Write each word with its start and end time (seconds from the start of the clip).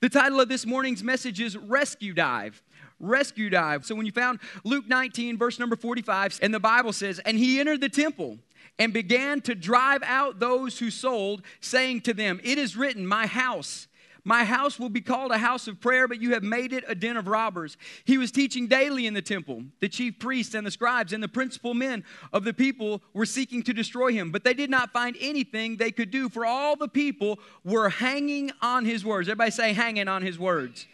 The 0.00 0.08
title 0.08 0.40
of 0.40 0.48
this 0.48 0.64
morning's 0.64 1.02
message 1.02 1.40
is 1.40 1.56
Rescue 1.56 2.14
Dive. 2.14 2.62
Rescue 3.00 3.50
Dive. 3.50 3.84
So 3.84 3.96
when 3.96 4.06
you 4.06 4.12
found 4.12 4.38
Luke 4.62 4.86
19, 4.86 5.36
verse 5.36 5.58
number 5.58 5.74
45, 5.74 6.38
and 6.40 6.54
the 6.54 6.60
Bible 6.60 6.92
says, 6.92 7.18
And 7.20 7.36
he 7.36 7.58
entered 7.58 7.80
the 7.80 7.88
temple 7.88 8.38
and 8.78 8.92
began 8.92 9.40
to 9.40 9.56
drive 9.56 10.04
out 10.04 10.38
those 10.38 10.78
who 10.78 10.92
sold, 10.92 11.42
saying 11.60 12.02
to 12.02 12.14
them, 12.14 12.40
It 12.44 12.58
is 12.58 12.76
written, 12.76 13.08
My 13.08 13.26
house 13.26 13.87
my 14.28 14.44
house 14.44 14.78
will 14.78 14.90
be 14.90 15.00
called 15.00 15.32
a 15.32 15.38
house 15.38 15.68
of 15.68 15.80
prayer, 15.80 16.06
but 16.06 16.20
you 16.20 16.34
have 16.34 16.42
made 16.42 16.74
it 16.74 16.84
a 16.86 16.94
den 16.94 17.16
of 17.16 17.28
robbers. 17.28 17.78
He 18.04 18.18
was 18.18 18.30
teaching 18.30 18.66
daily 18.66 19.06
in 19.06 19.14
the 19.14 19.22
temple. 19.22 19.62
The 19.80 19.88
chief 19.88 20.18
priests 20.18 20.54
and 20.54 20.66
the 20.66 20.70
scribes 20.70 21.14
and 21.14 21.22
the 21.22 21.28
principal 21.28 21.72
men 21.72 22.04
of 22.30 22.44
the 22.44 22.52
people 22.52 23.00
were 23.14 23.24
seeking 23.24 23.62
to 23.62 23.72
destroy 23.72 24.12
him, 24.12 24.30
but 24.30 24.44
they 24.44 24.52
did 24.52 24.68
not 24.68 24.92
find 24.92 25.16
anything 25.18 25.78
they 25.78 25.90
could 25.90 26.10
do, 26.10 26.28
for 26.28 26.44
all 26.44 26.76
the 26.76 26.88
people 26.88 27.38
were 27.64 27.88
hanging 27.88 28.50
on 28.60 28.84
his 28.84 29.02
words. 29.02 29.30
Everybody 29.30 29.50
say, 29.50 29.72
hanging 29.72 30.08
on 30.08 30.20
his 30.20 30.38
words. 30.38 30.86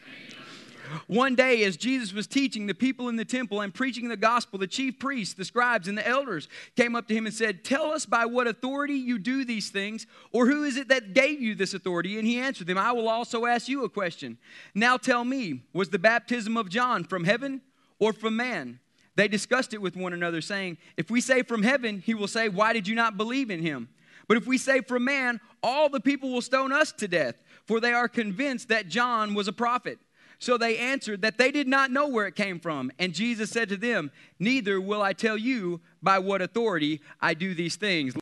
One 1.06 1.34
day, 1.34 1.65
as 1.65 1.77
Jesus 1.77 2.12
was 2.12 2.27
teaching 2.27 2.66
the 2.66 2.74
people 2.74 3.09
in 3.09 3.16
the 3.16 3.24
temple 3.24 3.61
and 3.61 3.73
preaching 3.73 4.09
the 4.09 4.16
gospel, 4.16 4.59
the 4.59 4.66
chief 4.66 4.98
priests, 4.98 5.34
the 5.34 5.45
scribes, 5.45 5.88
and 5.88 5.97
the 5.97 6.07
elders 6.07 6.48
came 6.77 6.95
up 6.95 7.09
to 7.09 7.15
him 7.15 7.27
and 7.27 7.34
said, 7.34 7.65
Tell 7.65 7.93
us 7.93 8.07
by 8.07 8.27
what 8.27 8.47
authority 8.47 8.95
you 8.95 9.19
do 9.19 9.45
these 9.45 9.70
things, 9.70 10.07
or 10.33 10.47
who 10.47 10.65
is 10.65 10.77
it 10.77 10.88
that 10.88 11.15
gave 11.15 11.41
you 11.41 11.55
this 11.55 11.74
authority? 11.74 12.19
And 12.19 12.27
he 12.27 12.38
answered 12.38 12.66
them, 12.66 12.79
I 12.79 12.93
will 12.93 13.09
also 13.09 13.47
ask 13.47 13.69
you 13.69 13.84
a 13.84 13.88
question. 13.88 14.38
Now 14.74 14.97
tell 14.97 15.24
me, 15.24 15.62
was 15.73 15.91
the 15.91 15.98
baptism 15.98 16.57
of 16.57 16.69
John 16.69 17.05
from 17.05 17.24
heaven 17.24 17.62
or 17.98 18.12
from 18.12 18.37
man? 18.37 18.80
They 19.16 19.29
discussed 19.29 19.74
it 19.74 19.80
with 19.80 19.96
one 19.96 20.12
another, 20.12 20.41
saying, 20.41 20.79
If 20.96 21.10
we 21.10 21.21
say 21.21 21.43
from 21.43 21.62
heaven, 21.62 22.02
he 22.05 22.15
will 22.15 22.29
say, 22.29 22.48
Why 22.48 22.73
did 22.73 22.88
you 22.88 22.95
not 22.95 23.16
believe 23.16 23.51
in 23.51 23.60
him? 23.60 23.88
But 24.27 24.37
if 24.37 24.46
we 24.46 24.59
say 24.59 24.80
from 24.80 25.05
man, 25.05 25.41
all 25.62 25.88
the 25.88 26.01
people 26.01 26.32
will 26.32 26.41
stone 26.41 26.73
us 26.73 26.93
to 26.93 27.09
death, 27.09 27.37
for 27.66 27.80
they 27.80 27.93
are 27.93 28.09
convinced 28.09 28.69
that 28.69 28.88
John 28.88 29.35
was 29.35 29.48
a 29.48 29.52
prophet. 29.52 29.98
So 30.38 30.59
they 30.59 30.77
answered 30.79 31.23
that 31.23 31.38
they 31.38 31.51
did 31.51 31.69
not 31.69 31.91
know 31.91 32.09
where 32.09 32.27
it 32.27 32.34
came 32.34 32.61
from. 32.61 32.90
And 32.99 33.15
Jesus 33.15 33.51
said 33.51 33.68
to 33.71 33.77
them, 33.77 34.10
Neither 34.38 34.80
will 34.80 35.02
I 35.02 35.13
tell 35.13 35.38
you 35.38 35.80
by 36.02 36.18
what 36.18 36.43
authority 36.43 37.01
I 37.21 37.35
do 37.35 37.54
these 37.54 37.77
things. 37.77 38.15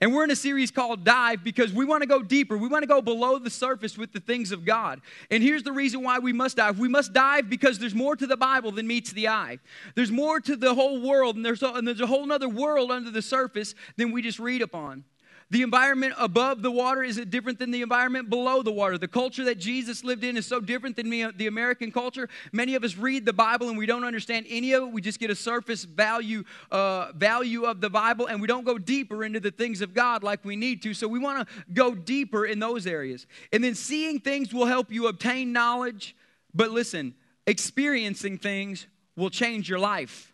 And 0.00 0.14
we're 0.14 0.24
in 0.24 0.30
a 0.30 0.36
series 0.36 0.70
called 0.70 1.04
Dive 1.04 1.42
because 1.42 1.72
we 1.72 1.86
want 1.86 2.02
to 2.02 2.06
go 2.06 2.22
deeper. 2.22 2.58
We 2.58 2.68
want 2.68 2.82
to 2.82 2.86
go 2.86 3.00
below 3.00 3.38
the 3.38 3.48
surface 3.48 3.96
with 3.96 4.12
the 4.12 4.20
things 4.20 4.52
of 4.52 4.66
God. 4.66 5.00
And 5.30 5.42
here's 5.42 5.62
the 5.62 5.72
reason 5.72 6.02
why 6.02 6.18
we 6.18 6.34
must 6.34 6.58
dive. 6.58 6.78
We 6.78 6.88
must 6.88 7.14
dive 7.14 7.48
because 7.48 7.78
there's 7.78 7.94
more 7.94 8.14
to 8.14 8.26
the 8.26 8.36
Bible 8.36 8.72
than 8.72 8.86
meets 8.86 9.12
the 9.12 9.28
eye. 9.28 9.58
There's 9.94 10.10
more 10.10 10.38
to 10.40 10.54
the 10.54 10.74
whole 10.74 11.00
world, 11.00 11.36
and 11.36 11.44
there's 11.44 11.62
a, 11.62 11.72
and 11.72 11.88
there's 11.88 12.02
a 12.02 12.06
whole 12.06 12.30
other 12.30 12.48
world 12.48 12.90
under 12.90 13.10
the 13.10 13.22
surface 13.22 13.74
than 13.96 14.12
we 14.12 14.20
just 14.20 14.38
read 14.38 14.60
upon. 14.60 15.04
The 15.50 15.62
environment 15.62 16.14
above 16.18 16.62
the 16.62 16.72
water 16.72 17.04
is 17.04 17.18
it 17.18 17.30
different 17.30 17.60
than 17.60 17.70
the 17.70 17.82
environment 17.82 18.28
below 18.28 18.62
the 18.62 18.72
water? 18.72 18.98
The 18.98 19.06
culture 19.06 19.44
that 19.44 19.58
Jesus 19.58 20.02
lived 20.02 20.24
in 20.24 20.36
is 20.36 20.44
so 20.44 20.60
different 20.60 20.96
than 20.96 21.08
the 21.08 21.46
American 21.46 21.92
culture. 21.92 22.28
Many 22.52 22.74
of 22.74 22.82
us 22.82 22.96
read 22.96 23.24
the 23.24 23.32
Bible 23.32 23.68
and 23.68 23.78
we 23.78 23.86
don't 23.86 24.02
understand 24.02 24.46
any 24.48 24.72
of 24.72 24.82
it. 24.82 24.92
We 24.92 25.00
just 25.00 25.20
get 25.20 25.30
a 25.30 25.36
surface 25.36 25.84
value 25.84 26.42
uh, 26.72 27.12
value 27.12 27.62
of 27.62 27.80
the 27.80 27.88
Bible 27.90 28.26
and 28.26 28.40
we 28.40 28.48
don't 28.48 28.64
go 28.64 28.76
deeper 28.76 29.24
into 29.24 29.38
the 29.38 29.52
things 29.52 29.82
of 29.82 29.94
God 29.94 30.24
like 30.24 30.44
we 30.44 30.56
need 30.56 30.82
to. 30.82 30.92
So 30.94 31.06
we 31.06 31.20
want 31.20 31.46
to 31.46 31.54
go 31.72 31.94
deeper 31.94 32.44
in 32.44 32.58
those 32.58 32.84
areas. 32.84 33.28
And 33.52 33.62
then 33.62 33.76
seeing 33.76 34.18
things 34.18 34.52
will 34.52 34.66
help 34.66 34.90
you 34.90 35.06
obtain 35.06 35.52
knowledge. 35.52 36.16
But 36.54 36.72
listen, 36.72 37.14
experiencing 37.46 38.38
things 38.38 38.88
will 39.14 39.30
change 39.30 39.68
your 39.68 39.78
life. 39.78 40.32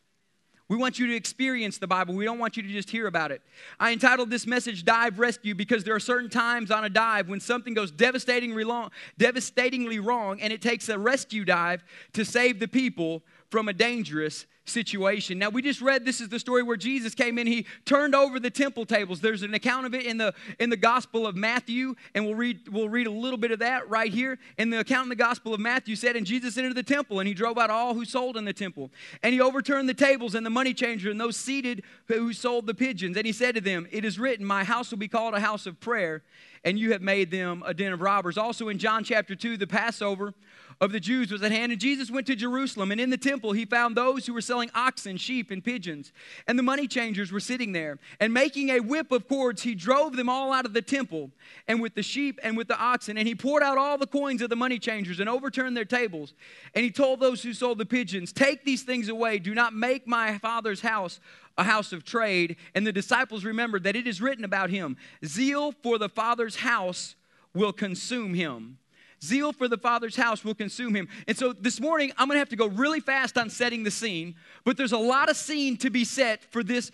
We 0.68 0.76
want 0.76 0.98
you 0.98 1.06
to 1.08 1.14
experience 1.14 1.78
the 1.78 1.86
Bible. 1.86 2.14
We 2.14 2.24
don't 2.24 2.38
want 2.38 2.56
you 2.56 2.62
to 2.62 2.68
just 2.68 2.88
hear 2.88 3.06
about 3.06 3.30
it. 3.30 3.42
I 3.78 3.92
entitled 3.92 4.30
this 4.30 4.46
message 4.46 4.84
Dive 4.84 5.18
Rescue 5.18 5.54
because 5.54 5.84
there 5.84 5.94
are 5.94 6.00
certain 6.00 6.30
times 6.30 6.70
on 6.70 6.84
a 6.84 6.88
dive 6.88 7.28
when 7.28 7.40
something 7.40 7.74
goes 7.74 7.90
devastatingly 7.90 8.64
wrong, 8.64 8.90
devastatingly 9.18 9.98
wrong 9.98 10.40
and 10.40 10.52
it 10.52 10.62
takes 10.62 10.88
a 10.88 10.98
rescue 10.98 11.44
dive 11.44 11.84
to 12.14 12.24
save 12.24 12.58
the 12.58 12.68
people 12.68 13.22
from 13.52 13.68
a 13.68 13.72
dangerous 13.74 14.46
situation. 14.64 15.38
Now, 15.38 15.50
we 15.50 15.60
just 15.60 15.82
read 15.82 16.06
this 16.06 16.22
is 16.22 16.30
the 16.30 16.38
story 16.38 16.62
where 16.62 16.78
Jesus 16.78 17.14
came 17.14 17.36
in. 17.36 17.46
He 17.46 17.66
turned 17.84 18.14
over 18.14 18.40
the 18.40 18.48
temple 18.48 18.86
tables. 18.86 19.20
There's 19.20 19.42
an 19.42 19.52
account 19.52 19.84
of 19.84 19.94
it 19.94 20.06
in 20.06 20.16
the 20.16 20.32
in 20.58 20.70
the 20.70 20.76
Gospel 20.78 21.26
of 21.26 21.36
Matthew, 21.36 21.94
and 22.14 22.24
we'll 22.24 22.34
read 22.34 22.66
we'll 22.70 22.88
read 22.88 23.06
a 23.06 23.10
little 23.10 23.36
bit 23.36 23.50
of 23.50 23.58
that 23.58 23.90
right 23.90 24.10
here. 24.10 24.38
In 24.56 24.70
the 24.70 24.78
account 24.78 25.04
in 25.04 25.08
the 25.10 25.16
Gospel 25.16 25.52
of 25.52 25.60
Matthew 25.60 25.96
said, 25.96 26.16
and 26.16 26.24
Jesus 26.24 26.56
entered 26.56 26.76
the 26.76 26.82
temple, 26.82 27.20
and 27.20 27.28
he 27.28 27.34
drove 27.34 27.58
out 27.58 27.68
all 27.68 27.92
who 27.92 28.06
sold 28.06 28.38
in 28.38 28.46
the 28.46 28.54
temple, 28.54 28.90
and 29.22 29.34
he 29.34 29.40
overturned 29.42 29.86
the 29.86 29.94
tables 29.94 30.34
and 30.34 30.46
the 30.46 30.50
money 30.50 30.72
changer 30.72 31.10
and 31.10 31.20
those 31.20 31.36
seated 31.36 31.82
who 32.08 32.32
sold 32.32 32.66
the 32.66 32.74
pigeons, 32.74 33.18
and 33.18 33.26
he 33.26 33.32
said 33.32 33.54
to 33.56 33.60
them, 33.60 33.86
"It 33.90 34.02
is 34.02 34.18
written, 34.18 34.46
My 34.46 34.64
house 34.64 34.90
will 34.90 34.98
be 34.98 35.08
called 35.08 35.34
a 35.34 35.40
house 35.40 35.66
of 35.66 35.78
prayer." 35.78 36.22
And 36.64 36.78
you 36.78 36.92
have 36.92 37.02
made 37.02 37.32
them 37.32 37.62
a 37.66 37.74
den 37.74 37.92
of 37.92 38.00
robbers. 38.00 38.38
Also 38.38 38.68
in 38.68 38.78
John 38.78 39.02
chapter 39.02 39.34
2, 39.34 39.56
the 39.56 39.66
Passover 39.66 40.32
of 40.80 40.92
the 40.92 41.00
Jews 41.00 41.30
was 41.30 41.42
at 41.42 41.52
hand, 41.52 41.72
and 41.72 41.80
Jesus 41.80 42.10
went 42.10 42.26
to 42.26 42.36
Jerusalem. 42.36 42.92
And 42.92 43.00
in 43.00 43.10
the 43.10 43.16
temple, 43.16 43.52
he 43.52 43.64
found 43.64 43.96
those 43.96 44.26
who 44.26 44.34
were 44.34 44.40
selling 44.40 44.70
oxen, 44.74 45.16
sheep, 45.16 45.50
and 45.50 45.62
pigeons. 45.62 46.12
And 46.46 46.58
the 46.58 46.62
money 46.62 46.86
changers 46.86 47.32
were 47.32 47.40
sitting 47.40 47.72
there. 47.72 47.98
And 48.20 48.32
making 48.32 48.70
a 48.70 48.80
whip 48.80 49.12
of 49.12 49.28
cords, 49.28 49.62
he 49.62 49.74
drove 49.74 50.16
them 50.16 50.28
all 50.28 50.52
out 50.52 50.66
of 50.66 50.72
the 50.72 50.82
temple, 50.82 51.30
and 51.68 51.80
with 51.80 51.94
the 51.94 52.02
sheep 52.02 52.38
and 52.42 52.56
with 52.56 52.68
the 52.68 52.78
oxen. 52.78 53.16
And 53.16 53.28
he 53.28 53.34
poured 53.34 53.62
out 53.62 53.78
all 53.78 53.98
the 53.98 54.06
coins 54.06 54.42
of 54.42 54.50
the 54.50 54.56
money 54.56 54.78
changers 54.78 55.20
and 55.20 55.28
overturned 55.28 55.76
their 55.76 55.84
tables. 55.84 56.34
And 56.74 56.84
he 56.84 56.90
told 56.90 57.20
those 57.20 57.42
who 57.42 57.52
sold 57.52 57.78
the 57.78 57.86
pigeons, 57.86 58.32
Take 58.32 58.64
these 58.64 58.82
things 58.82 59.08
away. 59.08 59.38
Do 59.38 59.54
not 59.54 59.74
make 59.74 60.06
my 60.06 60.38
father's 60.38 60.80
house 60.80 61.20
a 61.58 61.64
house 61.64 61.92
of 61.92 62.04
trade. 62.04 62.56
And 62.74 62.86
the 62.86 62.92
disciples 62.92 63.44
remembered 63.44 63.84
that 63.84 63.96
it 63.96 64.06
is 64.06 64.20
written 64.20 64.44
about 64.44 64.70
him 64.70 64.96
Zeal 65.24 65.72
for 65.72 65.98
the 65.98 66.08
Father's 66.08 66.56
house 66.56 67.14
will 67.54 67.72
consume 67.72 68.34
him. 68.34 68.78
Zeal 69.22 69.52
for 69.52 69.68
the 69.68 69.78
Father's 69.78 70.16
house 70.16 70.44
will 70.44 70.54
consume 70.54 70.94
him. 70.96 71.08
And 71.28 71.36
so 71.36 71.52
this 71.52 71.80
morning, 71.80 72.12
I'm 72.18 72.26
going 72.26 72.36
to 72.36 72.40
have 72.40 72.48
to 72.50 72.56
go 72.56 72.66
really 72.66 73.00
fast 73.00 73.38
on 73.38 73.50
setting 73.50 73.84
the 73.84 73.90
scene, 73.90 74.34
but 74.64 74.76
there's 74.76 74.92
a 74.92 74.98
lot 74.98 75.30
of 75.30 75.36
scene 75.36 75.76
to 75.78 75.90
be 75.90 76.04
set 76.04 76.42
for 76.50 76.64
this 76.64 76.90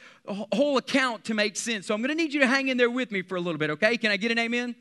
whole 0.53 0.77
account 0.77 1.25
to 1.25 1.35
make 1.35 1.57
sense. 1.57 1.87
So 1.87 1.95
I'm 1.95 2.03
going 2.03 2.17
to 2.17 2.23
need 2.23 2.35
you 2.35 2.41
to 2.41 2.47
hang 2.47 2.69
in 2.69 2.77
there 2.77 2.91
with 2.91 3.11
me 3.11 3.23
for 3.23 3.37
a 3.37 3.41
little 3.41 3.59
bit, 3.59 3.71
okay? 3.71 3.97
Can 3.97 4.11
I 4.11 4.19
get 4.19 4.31
an 4.31 4.39
amen? 4.39 4.75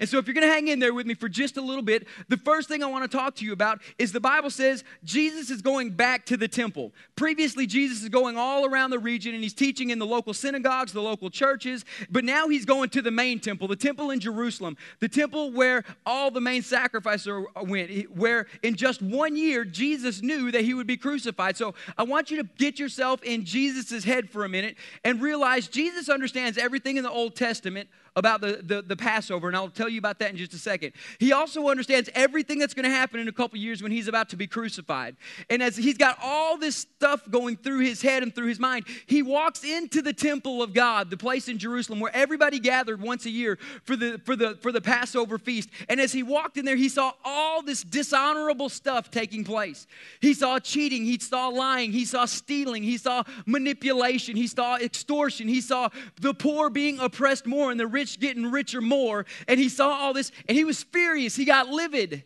And 0.00 0.08
so, 0.08 0.18
if 0.18 0.26
you're 0.26 0.34
going 0.34 0.46
to 0.46 0.52
hang 0.52 0.68
in 0.68 0.78
there 0.78 0.94
with 0.94 1.06
me 1.06 1.14
for 1.14 1.28
just 1.28 1.56
a 1.56 1.60
little 1.60 1.82
bit, 1.82 2.06
the 2.28 2.38
first 2.38 2.68
thing 2.68 2.82
I 2.82 2.86
want 2.86 3.10
to 3.10 3.16
talk 3.16 3.34
to 3.36 3.44
you 3.44 3.52
about 3.52 3.80
is 3.98 4.12
the 4.12 4.20
Bible 4.20 4.48
says 4.48 4.82
Jesus 5.02 5.50
is 5.50 5.60
going 5.60 5.90
back 5.90 6.24
to 6.26 6.36
the 6.36 6.48
temple. 6.48 6.92
Previously, 7.16 7.66
Jesus 7.66 8.02
is 8.02 8.08
going 8.08 8.38
all 8.38 8.64
around 8.64 8.90
the 8.90 8.98
region 8.98 9.34
and 9.34 9.42
he's 9.42 9.52
teaching 9.52 9.90
in 9.90 9.98
the 9.98 10.06
local 10.06 10.32
synagogues, 10.32 10.92
the 10.92 11.02
local 11.02 11.28
churches, 11.28 11.84
but 12.08 12.24
now 12.24 12.48
he's 12.48 12.64
going 12.64 12.88
to 12.90 13.02
the 13.02 13.10
main 13.10 13.40
temple, 13.40 13.68
the 13.68 13.76
temple 13.76 14.10
in 14.10 14.20
Jerusalem, 14.20 14.76
the 15.00 15.08
temple 15.08 15.50
where 15.52 15.84
all 16.06 16.30
the 16.30 16.40
main 16.40 16.62
sacrifices 16.62 16.93
Uh, 16.96 17.62
went, 17.62 18.10
where 18.10 18.46
in 18.62 18.74
just 18.74 19.02
one 19.02 19.36
year, 19.36 19.64
Jesus 19.64 20.22
knew 20.22 20.50
that 20.50 20.62
he 20.62 20.74
would 20.74 20.86
be 20.86 20.96
crucified. 20.96 21.56
So, 21.56 21.74
I 21.96 22.02
want 22.02 22.30
you 22.30 22.36
to 22.38 22.48
get 22.58 22.78
yourself 22.78 23.22
in 23.22 23.44
Jesus' 23.44 24.04
head 24.04 24.30
for 24.30 24.44
a 24.44 24.48
minute 24.48 24.76
and 25.04 25.20
realize 25.20 25.68
Jesus 25.68 26.08
understands 26.08 26.58
everything 26.58 26.96
in 26.96 27.02
the 27.02 27.10
Old 27.10 27.36
Testament 27.36 27.88
about 28.16 28.40
the, 28.40 28.60
the, 28.62 28.82
the, 28.82 28.96
Passover, 28.96 29.48
and 29.48 29.56
I'll 29.56 29.68
tell 29.68 29.88
you 29.88 29.98
about 29.98 30.20
that 30.20 30.30
in 30.30 30.36
just 30.36 30.54
a 30.54 30.58
second. 30.58 30.92
He 31.18 31.32
also 31.32 31.68
understands 31.68 32.08
everything 32.14 32.60
that's 32.60 32.72
going 32.72 32.84
to 32.84 32.90
happen 32.90 33.18
in 33.18 33.26
a 33.26 33.32
couple 33.32 33.58
years 33.58 33.82
when 33.82 33.90
he's 33.90 34.06
about 34.06 34.28
to 34.28 34.36
be 34.36 34.46
crucified. 34.46 35.16
And 35.50 35.60
as 35.60 35.76
he's 35.76 35.98
got 35.98 36.18
all 36.22 36.56
this 36.56 36.76
stuff 36.76 37.28
going 37.28 37.56
through 37.56 37.80
his 37.80 38.02
head 38.02 38.22
and 38.22 38.32
through 38.32 38.46
his 38.46 38.60
mind, 38.60 38.86
he 39.06 39.22
walks 39.22 39.64
into 39.64 40.00
the 40.00 40.12
temple 40.12 40.62
of 40.62 40.72
God, 40.72 41.10
the 41.10 41.16
place 41.16 41.48
in 41.48 41.58
Jerusalem 41.58 41.98
where 41.98 42.14
everybody 42.14 42.60
gathered 42.60 43.00
once 43.00 43.26
a 43.26 43.30
year 43.30 43.58
for 43.82 43.96
the, 43.96 44.20
for 44.24 44.36
the, 44.36 44.56
for 44.62 44.70
the 44.70 44.80
Passover 44.80 45.36
feast. 45.36 45.68
And 45.88 46.00
as 46.00 46.12
he 46.12 46.22
walked 46.22 46.56
in 46.56 46.64
there, 46.64 46.76
he 46.76 46.88
saw 46.88 47.12
all 47.24 47.62
this 47.62 47.82
dishonorable 47.82 48.68
stuff 48.68 49.10
taking 49.10 49.42
place. 49.42 49.88
He 50.20 50.34
saw 50.34 50.60
cheating, 50.60 51.04
he 51.04 51.18
saw 51.18 51.48
lying, 51.48 51.90
he 51.90 52.04
saw 52.04 52.26
stealing, 52.26 52.84
he 52.84 52.96
saw 52.96 53.24
manipulation, 53.44 54.36
he 54.36 54.46
saw 54.46 54.76
extortion, 54.76 55.48
he 55.48 55.60
saw 55.60 55.88
the 56.20 56.32
poor 56.32 56.70
being 56.70 57.00
oppressed 57.00 57.46
more 57.46 57.72
and 57.72 57.80
the 57.80 57.86
rich 57.86 58.03
rich 58.04 58.20
getting 58.20 58.50
richer 58.50 58.82
more. 58.82 59.24
And 59.48 59.58
he 59.58 59.70
saw 59.70 59.88
all 59.88 60.12
this 60.12 60.30
and 60.46 60.56
he 60.56 60.64
was 60.64 60.82
furious. 60.82 61.34
He 61.34 61.46
got 61.46 61.68
livid. 61.68 62.24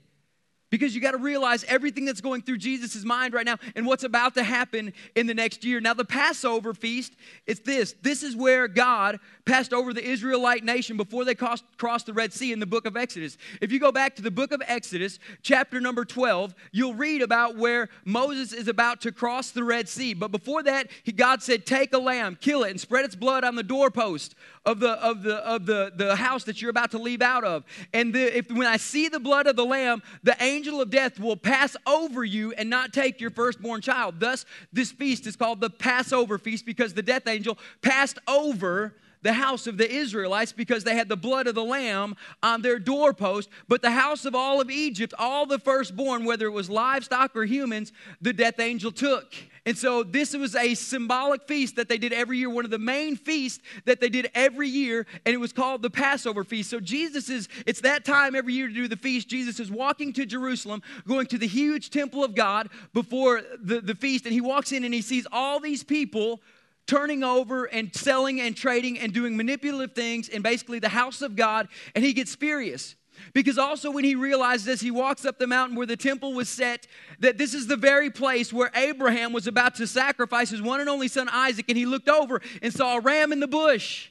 Because 0.70 0.94
you 0.94 1.00
got 1.00 1.12
to 1.12 1.18
realize 1.18 1.64
everything 1.64 2.04
that's 2.04 2.20
going 2.20 2.42
through 2.42 2.58
Jesus' 2.58 3.04
mind 3.04 3.32
right 3.32 3.46
now 3.46 3.56
and 3.74 3.86
what's 3.86 4.04
about 4.04 4.34
to 4.34 4.42
happen 4.42 4.92
in 5.14 5.26
the 5.26 5.34
next 5.34 5.64
year. 5.64 5.80
Now, 5.80 5.94
the 5.94 6.04
Passover 6.04 6.74
feast, 6.74 7.14
it's 7.46 7.60
this. 7.60 7.94
This 8.02 8.22
is 8.22 8.36
where 8.36 8.68
God 8.68 9.18
passed 9.46 9.72
over 9.72 9.94
the 9.94 10.04
Israelite 10.04 10.64
nation 10.64 10.98
before 10.98 11.24
they 11.24 11.34
crossed, 11.34 11.64
the 12.06 12.12
Red 12.12 12.32
Sea 12.34 12.52
in 12.52 12.60
the 12.60 12.66
book 12.66 12.84
of 12.84 12.96
Exodus. 12.96 13.38
If 13.62 13.72
you 13.72 13.80
go 13.80 13.90
back 13.90 14.14
to 14.16 14.22
the 14.22 14.30
book 14.30 14.52
of 14.52 14.62
Exodus, 14.66 15.18
chapter 15.42 15.80
number 15.80 16.04
12, 16.04 16.54
you'll 16.70 16.94
read 16.94 17.22
about 17.22 17.56
where 17.56 17.88
Moses 18.04 18.52
is 18.52 18.68
about 18.68 19.00
to 19.02 19.12
cross 19.12 19.50
the 19.50 19.64
Red 19.64 19.88
Sea. 19.88 20.12
But 20.12 20.30
before 20.30 20.62
that, 20.64 20.88
God 21.16 21.42
said, 21.42 21.64
Take 21.64 21.94
a 21.94 21.98
lamb, 21.98 22.36
kill 22.40 22.62
it, 22.64 22.70
and 22.70 22.80
spread 22.80 23.04
its 23.04 23.16
blood 23.16 23.42
on 23.42 23.54
the 23.54 23.62
doorpost 23.62 24.34
of 24.66 24.80
the, 24.80 24.92
of 25.02 25.22
the, 25.22 25.36
of 25.36 25.64
the, 25.64 25.92
the 25.96 26.14
house 26.14 26.44
that 26.44 26.60
you're 26.60 26.70
about 26.70 26.90
to 26.90 26.98
leave 26.98 27.22
out 27.22 27.44
of. 27.44 27.64
And 27.94 28.14
the, 28.14 28.36
if, 28.36 28.50
when 28.50 28.66
I 28.66 28.76
see 28.76 29.08
the 29.08 29.20
blood 29.20 29.46
of 29.46 29.56
the 29.56 29.64
lamb, 29.64 30.02
the 30.22 30.36
angel 30.42 30.57
of 30.66 30.90
death 30.90 31.20
will 31.20 31.36
pass 31.36 31.76
over 31.86 32.24
you 32.24 32.52
and 32.52 32.68
not 32.68 32.92
take 32.92 33.20
your 33.20 33.30
firstborn 33.30 33.80
child. 33.80 34.18
Thus, 34.18 34.44
this 34.72 34.90
feast 34.90 35.26
is 35.26 35.36
called 35.36 35.60
the 35.60 35.70
Passover 35.70 36.38
feast 36.38 36.66
because 36.66 36.94
the 36.94 37.02
death 37.02 37.26
angel 37.26 37.58
passed 37.80 38.18
over 38.26 38.94
the 39.22 39.32
house 39.32 39.66
of 39.66 39.76
the 39.76 39.90
Israelites 39.90 40.52
because 40.52 40.84
they 40.84 40.96
had 40.96 41.08
the 41.08 41.16
blood 41.16 41.46
of 41.46 41.54
the 41.54 41.64
lamb 41.64 42.14
on 42.42 42.62
their 42.62 42.78
doorpost. 42.78 43.48
But 43.68 43.82
the 43.82 43.90
house 43.90 44.24
of 44.24 44.34
all 44.34 44.60
of 44.60 44.70
Egypt, 44.70 45.14
all 45.18 45.46
the 45.46 45.58
firstborn, 45.58 46.24
whether 46.24 46.46
it 46.46 46.52
was 46.52 46.70
livestock 46.70 47.34
or 47.36 47.44
humans, 47.44 47.92
the 48.20 48.32
death 48.32 48.60
angel 48.60 48.92
took. 48.92 49.34
And 49.66 49.76
so 49.76 50.02
this 50.02 50.34
was 50.34 50.56
a 50.56 50.74
symbolic 50.74 51.46
feast 51.46 51.76
that 51.76 51.90
they 51.90 51.98
did 51.98 52.14
every 52.14 52.38
year, 52.38 52.48
one 52.48 52.64
of 52.64 52.70
the 52.70 52.78
main 52.78 53.16
feasts 53.16 53.62
that 53.84 54.00
they 54.00 54.08
did 54.08 54.30
every 54.34 54.66
year, 54.66 55.06
and 55.26 55.34
it 55.34 55.36
was 55.36 55.52
called 55.52 55.82
the 55.82 55.90
Passover 55.90 56.42
feast. 56.42 56.70
So 56.70 56.80
Jesus 56.80 57.28
is, 57.28 57.50
it's 57.66 57.82
that 57.82 58.04
time 58.04 58.34
every 58.34 58.54
year 58.54 58.68
to 58.68 58.72
do 58.72 58.88
the 58.88 58.96
feast. 58.96 59.28
Jesus 59.28 59.60
is 59.60 59.70
walking 59.70 60.14
to 60.14 60.24
Jerusalem, 60.24 60.82
going 61.06 61.26
to 61.26 61.36
the 61.36 61.46
huge 61.46 61.90
temple 61.90 62.24
of 62.24 62.34
God 62.34 62.70
before 62.94 63.42
the, 63.60 63.82
the 63.82 63.94
feast, 63.94 64.24
and 64.24 64.32
he 64.32 64.40
walks 64.40 64.72
in 64.72 64.84
and 64.84 64.94
he 64.94 65.02
sees 65.02 65.26
all 65.30 65.60
these 65.60 65.84
people 65.84 66.40
turning 66.88 67.22
over 67.22 67.66
and 67.66 67.94
selling 67.94 68.40
and 68.40 68.56
trading 68.56 68.98
and 68.98 69.12
doing 69.12 69.36
manipulative 69.36 69.94
things 69.94 70.28
in 70.28 70.42
basically 70.42 70.80
the 70.80 70.88
house 70.88 71.22
of 71.22 71.36
God, 71.36 71.68
and 71.94 72.04
he 72.04 72.12
gets 72.12 72.34
furious. 72.34 72.96
Because 73.32 73.58
also, 73.58 73.90
when 73.90 74.04
he 74.04 74.14
realizes 74.14 74.68
as 74.68 74.80
he 74.80 74.90
walks 74.90 75.24
up 75.24 75.38
the 75.38 75.46
mountain 75.46 75.76
where 75.76 75.86
the 75.86 75.96
temple 75.96 76.32
was 76.32 76.48
set, 76.48 76.86
that 77.18 77.36
this 77.36 77.52
is 77.52 77.66
the 77.66 77.76
very 77.76 78.10
place 78.10 78.52
where 78.52 78.70
Abraham 78.74 79.32
was 79.32 79.46
about 79.46 79.74
to 79.76 79.86
sacrifice 79.86 80.50
his 80.50 80.62
one 80.62 80.80
and 80.80 80.88
only 80.88 81.08
son 81.08 81.28
Isaac, 81.28 81.66
and 81.68 81.76
he 81.76 81.84
looked 81.86 82.08
over 82.08 82.40
and 82.62 82.72
saw 82.72 82.96
a 82.96 83.00
ram 83.00 83.32
in 83.32 83.40
the 83.40 83.48
bush. 83.48 84.10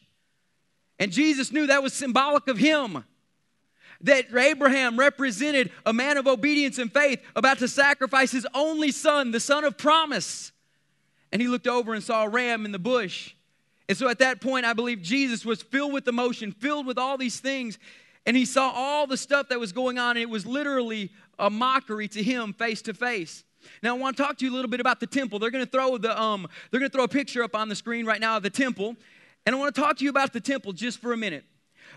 And 1.00 1.12
Jesus 1.12 1.52
knew 1.52 1.68
that 1.68 1.84
was 1.84 1.94
symbolic 1.94 2.48
of 2.48 2.58
him. 2.58 3.04
That 4.02 4.26
Abraham 4.36 5.00
represented 5.00 5.72
a 5.86 5.94
man 5.94 6.18
of 6.18 6.28
obedience 6.28 6.78
and 6.78 6.92
faith 6.92 7.20
about 7.36 7.60
to 7.60 7.68
sacrifice 7.68 8.32
his 8.32 8.46
only 8.54 8.92
son, 8.92 9.32
the 9.32 9.40
son 9.40 9.64
of 9.64 9.78
promise. 9.78 10.52
And 11.32 11.42
he 11.42 11.48
looked 11.48 11.68
over 11.68 11.94
and 11.94 12.04
saw 12.04 12.24
a 12.24 12.30
ram 12.30 12.66
in 12.66 12.72
the 12.72 12.80
bush. 12.80 13.34
And 13.90 13.98
so 13.98 14.10
at 14.10 14.20
that 14.20 14.42
point, 14.42 14.66
I 14.66 14.74
believe 14.74 15.02
Jesus 15.02 15.46
was 15.46 15.62
filled 15.62 15.94
with 15.94 16.08
emotion, 16.08 16.52
filled 16.52 16.86
with 16.86 16.98
all 16.98 17.18
these 17.18 17.40
things. 17.40 17.78
And 18.26 18.36
he 18.36 18.46
saw 18.46 18.72
all 18.72 19.08
the 19.08 19.18
stuff 19.18 19.50
that 19.50 19.60
was 19.60 19.72
going 19.72 19.98
on, 19.98 20.12
and 20.12 20.20
it 20.20 20.30
was 20.30 20.46
literally 20.46 21.12
a 21.40 21.50
mockery 21.50 22.08
to 22.10 22.22
him 22.22 22.54
face 22.54 22.82
to 22.84 22.94
face. 22.94 23.44
Now 23.82 23.96
I 23.96 23.98
want 23.98 24.18
to 24.18 24.24
talk 24.24 24.38
to 24.38 24.46
you 24.46 24.52
a 24.52 24.56
little 24.56 24.70
bit 24.70 24.80
about 24.80 25.00
the 25.00 25.08
temple. 25.08 25.40
They're 25.40 25.52
going 25.52 25.66
to 25.66 25.72
throw 25.72 25.98
the 25.98 26.20
um, 26.20 26.48
they're 26.72 26.80
going 26.80 26.90
to 26.90 26.96
throw 26.96 27.06
a 27.06 27.10
picture 27.10 27.44
up 27.44 27.56
on 27.56 27.70
the 27.70 27.76
screen 27.76 28.06
right 28.06 28.20
now 28.20 28.38
of 28.38 28.44
the 28.44 28.50
temple, 28.50 28.96
and 29.46 29.56
I 29.56 29.60
want 29.60 29.74
to 29.74 29.82
talk 29.82 29.98
to 29.98 30.04
you 30.04 30.10
about 30.10 30.34
the 30.34 30.42
temple 30.42 30.74
just 30.74 31.00
for 31.00 31.14
a 31.14 31.18
minute. 31.18 31.46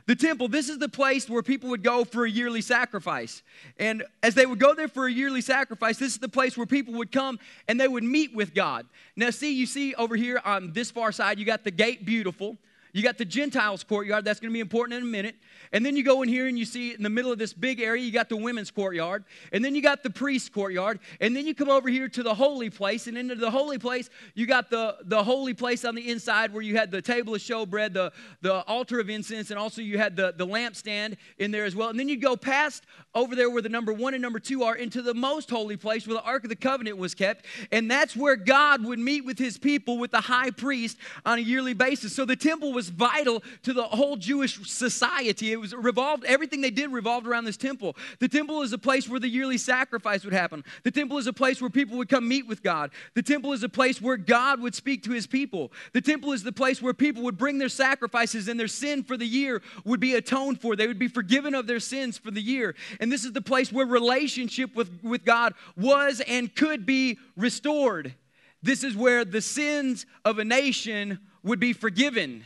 The 0.06 0.17
temple, 0.17 0.49
this 0.49 0.69
is 0.69 0.79
the 0.79 0.88
place 0.88 1.29
where 1.29 1.43
people 1.43 1.70
would 1.70 1.82
go 1.82 2.05
for 2.05 2.25
a 2.25 2.31
yearly 2.31 2.61
sacrifice. 2.61 3.43
And 3.79 4.05
as 4.23 4.35
they 4.35 4.47
would 4.47 4.58
go 4.58 4.75
there 4.75 4.88
for 4.88 5.06
a 5.06 5.12
yearly 5.12 5.41
sacrifice, 5.41 5.99
this 5.99 6.12
is 6.12 6.19
the 6.19 6.29
place 6.29 6.56
where 6.56 6.67
people 6.67 6.94
would 6.94 7.12
come 7.12 7.38
and 7.69 7.81
they 7.81 7.88
would 7.88 8.05
meet 8.05 8.35
with 8.35 8.55
God. 8.55 8.87
Now, 9.17 9.31
see, 9.31 9.52
you 9.52 9.67
see 9.67 9.94
over 9.94 10.17
here 10.17 10.41
on 10.44 10.73
this 10.73 10.91
far 10.91 11.12
side, 11.12 11.38
you 11.38 11.44
got 11.44 11.64
the 11.64 11.70
gate 11.70 12.05
beautiful. 12.05 12.56
You 12.92 13.02
got 13.02 13.19
the 13.19 13.25
Gentiles 13.25 13.84
courtyard, 13.84 14.25
that's 14.25 14.40
going 14.40 14.50
to 14.50 14.54
be 14.54 14.60
important 14.60 14.98
in 14.98 15.02
a 15.04 15.06
minute. 15.06 15.37
And 15.72 15.87
then 15.87 15.96
you 15.96 16.02
go 16.02 16.22
in 16.22 16.28
here 16.28 16.48
and 16.48 16.58
you 16.58 16.64
see 16.64 16.92
in 16.94 17.02
the 17.02 17.10
middle 17.10 17.31
of 17.31 17.38
this 17.38 17.52
big 17.52 17.81
area, 17.81 18.02
you 18.02 18.10
got 18.10 18.28
the 18.28 18.37
women's 18.37 18.70
courtyard. 18.70 19.25
And 19.52 19.64
then 19.64 19.75
you 19.75 19.82
got 19.82 20.02
the 20.02 20.10
priest's 20.10 20.48
courtyard. 20.48 20.98
And 21.20 21.37
then 21.37 21.46
you 21.46 21.54
come 21.54 21.69
over 21.69 21.88
here 21.88 22.08
to 22.08 22.22
the 22.22 22.34
holy 22.34 22.70
place. 22.70 23.06
And 23.06 23.16
into 23.16 23.34
the 23.34 23.50
holy 23.50 23.78
place, 23.78 24.10
you 24.34 24.46
got 24.46 24.70
the, 24.70 24.96
the 25.04 25.22
holy 25.22 25.54
place 25.54 25.84
on 25.84 25.94
the 25.94 26.10
inside 26.10 26.52
where 26.52 26.62
you 26.62 26.76
had 26.76 26.90
the 26.90 27.02
table 27.02 27.34
of 27.34 27.40
showbread, 27.40 27.92
the, 27.92 28.12
the 28.40 28.62
altar 28.62 28.98
of 28.98 29.08
incense, 29.10 29.50
and 29.50 29.58
also 29.58 29.82
you 29.82 29.98
had 29.98 30.16
the, 30.16 30.34
the 30.36 30.46
lampstand 30.46 31.16
in 31.38 31.50
there 31.50 31.64
as 31.64 31.76
well. 31.76 31.88
And 31.88 31.98
then 31.98 32.08
you 32.08 32.16
go 32.16 32.36
past 32.36 32.84
over 33.14 33.34
there 33.34 33.50
where 33.50 33.62
the 33.62 33.69
number 33.69 33.93
one 33.93 34.14
and 34.14 34.22
number 34.22 34.38
two 34.38 34.62
are 34.62 34.76
into 34.76 35.02
the 35.02 35.14
most 35.14 35.50
holy 35.50 35.76
place 35.76 36.06
where 36.06 36.14
the 36.14 36.22
Ark 36.22 36.44
of 36.44 36.48
the 36.48 36.56
Covenant 36.56 36.96
was 36.96 37.14
kept. 37.14 37.44
And 37.72 37.90
that's 37.90 38.16
where 38.16 38.36
God 38.36 38.84
would 38.84 38.98
meet 38.98 39.25
with 39.25 39.38
his 39.38 39.58
people 39.58 39.98
with 39.98 40.10
the 40.10 40.20
high 40.20 40.50
priest 40.50 40.96
on 41.26 41.38
a 41.38 41.43
yearly 41.43 41.75
basis. 41.75 42.14
So 42.14 42.25
the 42.25 42.36
temple 42.36 42.72
was 42.72 42.80
vital 42.88 43.43
to 43.62 43.73
the 43.73 43.85
whole 43.85 44.17
Jewish 44.17 44.59
society. 44.69 45.53
It 45.53 45.61
was 45.61 45.75
revolved, 45.75 46.25
everything 46.25 46.61
they 46.61 46.71
did 46.71 46.93
revolved 46.93 47.27
around 47.27 47.44
this 47.44 47.56
temple. 47.56 47.97
The 48.19 48.29
temple 48.29 48.62
is 48.62 48.73
a 48.73 48.79
place 48.79 49.09
where 49.09 49.21
the 49.21 49.29
yearly 49.29 49.59
sacrifice 49.59 50.25
would 50.25 50.32
happen. 50.32 50.65
The 50.85 50.91
temple 50.91 51.19
is 51.19 51.27
a 51.27 51.32
place 51.32 51.61
where 51.61 51.71
people 51.71 51.99
would 51.99 52.09
come 52.09 52.27
meet 52.27 52.47
with 52.47 52.62
God. 52.62 52.91
The 53.15 53.23
temple 53.23 53.53
is 53.53 53.62
a 53.62 53.69
place 53.69 54.00
where 54.00 54.17
God 54.17 54.61
would 54.61 54.75
speak 54.75 55.03
to 55.05 55.12
his 55.12 55.27
people. 55.27 55.73
The 55.93 56.00
temple 56.00 56.32
is 56.32 56.43
the 56.43 56.53
place 56.53 56.81
where 56.81 56.94
people 56.94 57.23
would 57.25 57.38
bring 57.38 57.59
their 57.59 57.69
sacrifices 57.69 58.49
and 58.49 58.59
their 58.59 58.69
sin 58.69 59.03
for 59.03 59.17
the 59.17 59.27
year 59.27 59.62
would 59.85 60.00
be 60.00 60.15
atoned 60.15 60.61
for. 60.61 60.77
They 60.77 60.87
would 60.87 60.99
be 60.99 61.09
forgiven 61.09 61.55
of 61.55 61.67
their 61.67 61.81
sins 61.81 62.19
for 62.19 62.31
the 62.31 62.41
year. 62.41 62.75
And 63.00 63.11
this 63.11 63.25
is 63.25 63.32
the 63.32 63.43
place 63.43 63.73
where 63.73 63.87
relationship 63.87 64.75
with, 64.75 64.91
with 65.03 65.25
God 65.25 65.55
was 65.77 66.21
and 66.27 66.55
could 66.55 66.87
be 66.87 67.19
restored. 67.37 68.15
This 68.62 68.85
is 68.85 68.94
where 68.94 69.25
the 69.25 69.41
sins 69.41 70.06
of 70.25 70.38
a 70.38 70.44
nation 70.44 71.19
would 71.43 71.61
be 71.61 71.73
forgiven. 71.73 72.44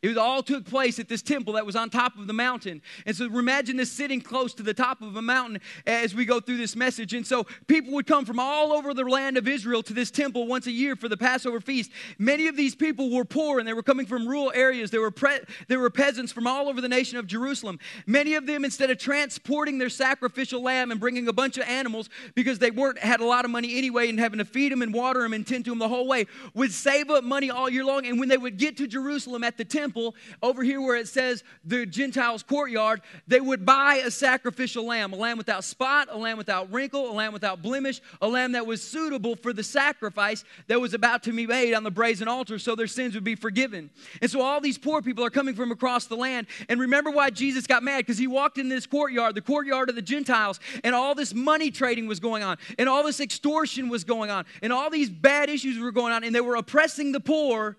It 0.00 0.16
all 0.16 0.44
took 0.44 0.64
place 0.64 1.00
at 1.00 1.08
this 1.08 1.22
temple 1.22 1.54
that 1.54 1.66
was 1.66 1.74
on 1.74 1.90
top 1.90 2.16
of 2.16 2.28
the 2.28 2.32
mountain. 2.32 2.82
And 3.04 3.16
so 3.16 3.24
imagine 3.24 3.76
this 3.76 3.90
sitting 3.90 4.20
close 4.20 4.54
to 4.54 4.62
the 4.62 4.72
top 4.72 5.02
of 5.02 5.16
a 5.16 5.22
mountain 5.22 5.60
as 5.88 6.14
we 6.14 6.24
go 6.24 6.38
through 6.38 6.58
this 6.58 6.76
message. 6.76 7.14
And 7.14 7.26
so 7.26 7.46
people 7.66 7.92
would 7.94 8.06
come 8.06 8.24
from 8.24 8.38
all 8.38 8.72
over 8.72 8.94
the 8.94 9.02
land 9.02 9.36
of 9.36 9.48
Israel 9.48 9.82
to 9.82 9.92
this 9.92 10.12
temple 10.12 10.46
once 10.46 10.68
a 10.68 10.70
year 10.70 10.94
for 10.94 11.08
the 11.08 11.16
Passover 11.16 11.60
feast. 11.60 11.90
Many 12.16 12.46
of 12.46 12.56
these 12.56 12.76
people 12.76 13.10
were 13.10 13.24
poor 13.24 13.58
and 13.58 13.66
they 13.66 13.72
were 13.72 13.82
coming 13.82 14.06
from 14.06 14.28
rural 14.28 14.52
areas. 14.54 14.92
There 14.92 15.00
were, 15.00 15.10
pre- 15.10 15.40
they 15.66 15.76
were 15.76 15.90
peasants 15.90 16.30
from 16.30 16.46
all 16.46 16.68
over 16.68 16.80
the 16.80 16.88
nation 16.88 17.18
of 17.18 17.26
Jerusalem. 17.26 17.80
Many 18.06 18.34
of 18.34 18.46
them, 18.46 18.64
instead 18.64 18.90
of 18.90 18.98
transporting 18.98 19.78
their 19.78 19.88
sacrificial 19.88 20.62
lamb 20.62 20.92
and 20.92 21.00
bringing 21.00 21.26
a 21.26 21.32
bunch 21.32 21.58
of 21.58 21.64
animals 21.64 22.08
because 22.36 22.60
they 22.60 22.70
weren't 22.70 23.00
had 23.00 23.18
a 23.18 23.26
lot 23.26 23.44
of 23.44 23.50
money 23.50 23.76
anyway 23.76 24.08
and 24.08 24.20
having 24.20 24.38
to 24.38 24.44
feed 24.44 24.70
them 24.70 24.82
and 24.82 24.94
water 24.94 25.22
them 25.22 25.32
and 25.32 25.44
tend 25.44 25.64
to 25.64 25.72
them 25.72 25.80
the 25.80 25.88
whole 25.88 26.06
way, 26.06 26.26
would 26.54 26.70
save 26.70 27.10
up 27.10 27.24
money 27.24 27.50
all 27.50 27.68
year 27.68 27.84
long. 27.84 28.06
And 28.06 28.20
when 28.20 28.28
they 28.28 28.38
would 28.38 28.58
get 28.58 28.76
to 28.76 28.86
Jerusalem 28.86 29.42
at 29.42 29.56
the 29.56 29.64
temple, 29.64 29.87
temple, 29.88 30.14
over 30.42 30.62
here 30.62 30.80
where 30.80 30.96
it 30.96 31.08
says 31.08 31.42
the 31.64 31.86
Gentiles' 31.86 32.42
courtyard, 32.42 33.00
they 33.26 33.40
would 33.40 33.64
buy 33.64 34.02
a 34.04 34.10
sacrificial 34.10 34.84
lamb, 34.84 35.12
a 35.12 35.16
lamb 35.16 35.38
without 35.38 35.64
spot, 35.64 36.08
a 36.10 36.16
lamb 36.16 36.36
without 36.36 36.70
wrinkle, 36.70 37.10
a 37.10 37.12
lamb 37.12 37.32
without 37.32 37.62
blemish, 37.62 38.00
a 38.20 38.28
lamb 38.28 38.52
that 38.52 38.66
was 38.66 38.82
suitable 38.82 39.34
for 39.36 39.52
the 39.52 39.62
sacrifice 39.62 40.44
that 40.66 40.80
was 40.80 40.92
about 40.92 41.22
to 41.22 41.32
be 41.32 41.46
made 41.46 41.72
on 41.74 41.84
the 41.84 41.90
brazen 41.90 42.28
altar 42.28 42.58
so 42.58 42.74
their 42.74 42.86
sins 42.86 43.14
would 43.14 43.24
be 43.24 43.34
forgiven. 43.34 43.90
And 44.20 44.30
so 44.30 44.42
all 44.42 44.60
these 44.60 44.78
poor 44.78 45.00
people 45.00 45.24
are 45.24 45.30
coming 45.30 45.54
from 45.54 45.72
across 45.72 46.06
the 46.06 46.16
land. 46.16 46.46
And 46.68 46.78
remember 46.78 47.10
why 47.10 47.30
Jesus 47.30 47.66
got 47.66 47.82
mad? 47.82 47.98
Because 47.98 48.18
he 48.18 48.26
walked 48.26 48.58
in 48.58 48.68
this 48.68 48.86
courtyard, 48.86 49.34
the 49.34 49.40
courtyard 49.40 49.88
of 49.88 49.94
the 49.94 50.02
Gentiles, 50.02 50.60
and 50.84 50.94
all 50.94 51.14
this 51.14 51.32
money 51.32 51.70
trading 51.70 52.06
was 52.06 52.20
going 52.20 52.42
on, 52.42 52.58
and 52.78 52.88
all 52.88 53.02
this 53.02 53.20
extortion 53.20 53.88
was 53.88 54.04
going 54.04 54.30
on, 54.30 54.44
and 54.62 54.72
all 54.72 54.90
these 54.90 55.08
bad 55.08 55.48
issues 55.48 55.78
were 55.78 55.92
going 55.92 56.12
on, 56.12 56.24
and 56.24 56.34
they 56.34 56.40
were 56.40 56.56
oppressing 56.56 57.12
the 57.12 57.20
poor 57.20 57.76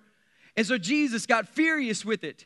and 0.55 0.65
so 0.65 0.77
Jesus 0.77 1.25
got 1.25 1.47
furious 1.47 2.03
with 2.03 2.23
it. 2.23 2.45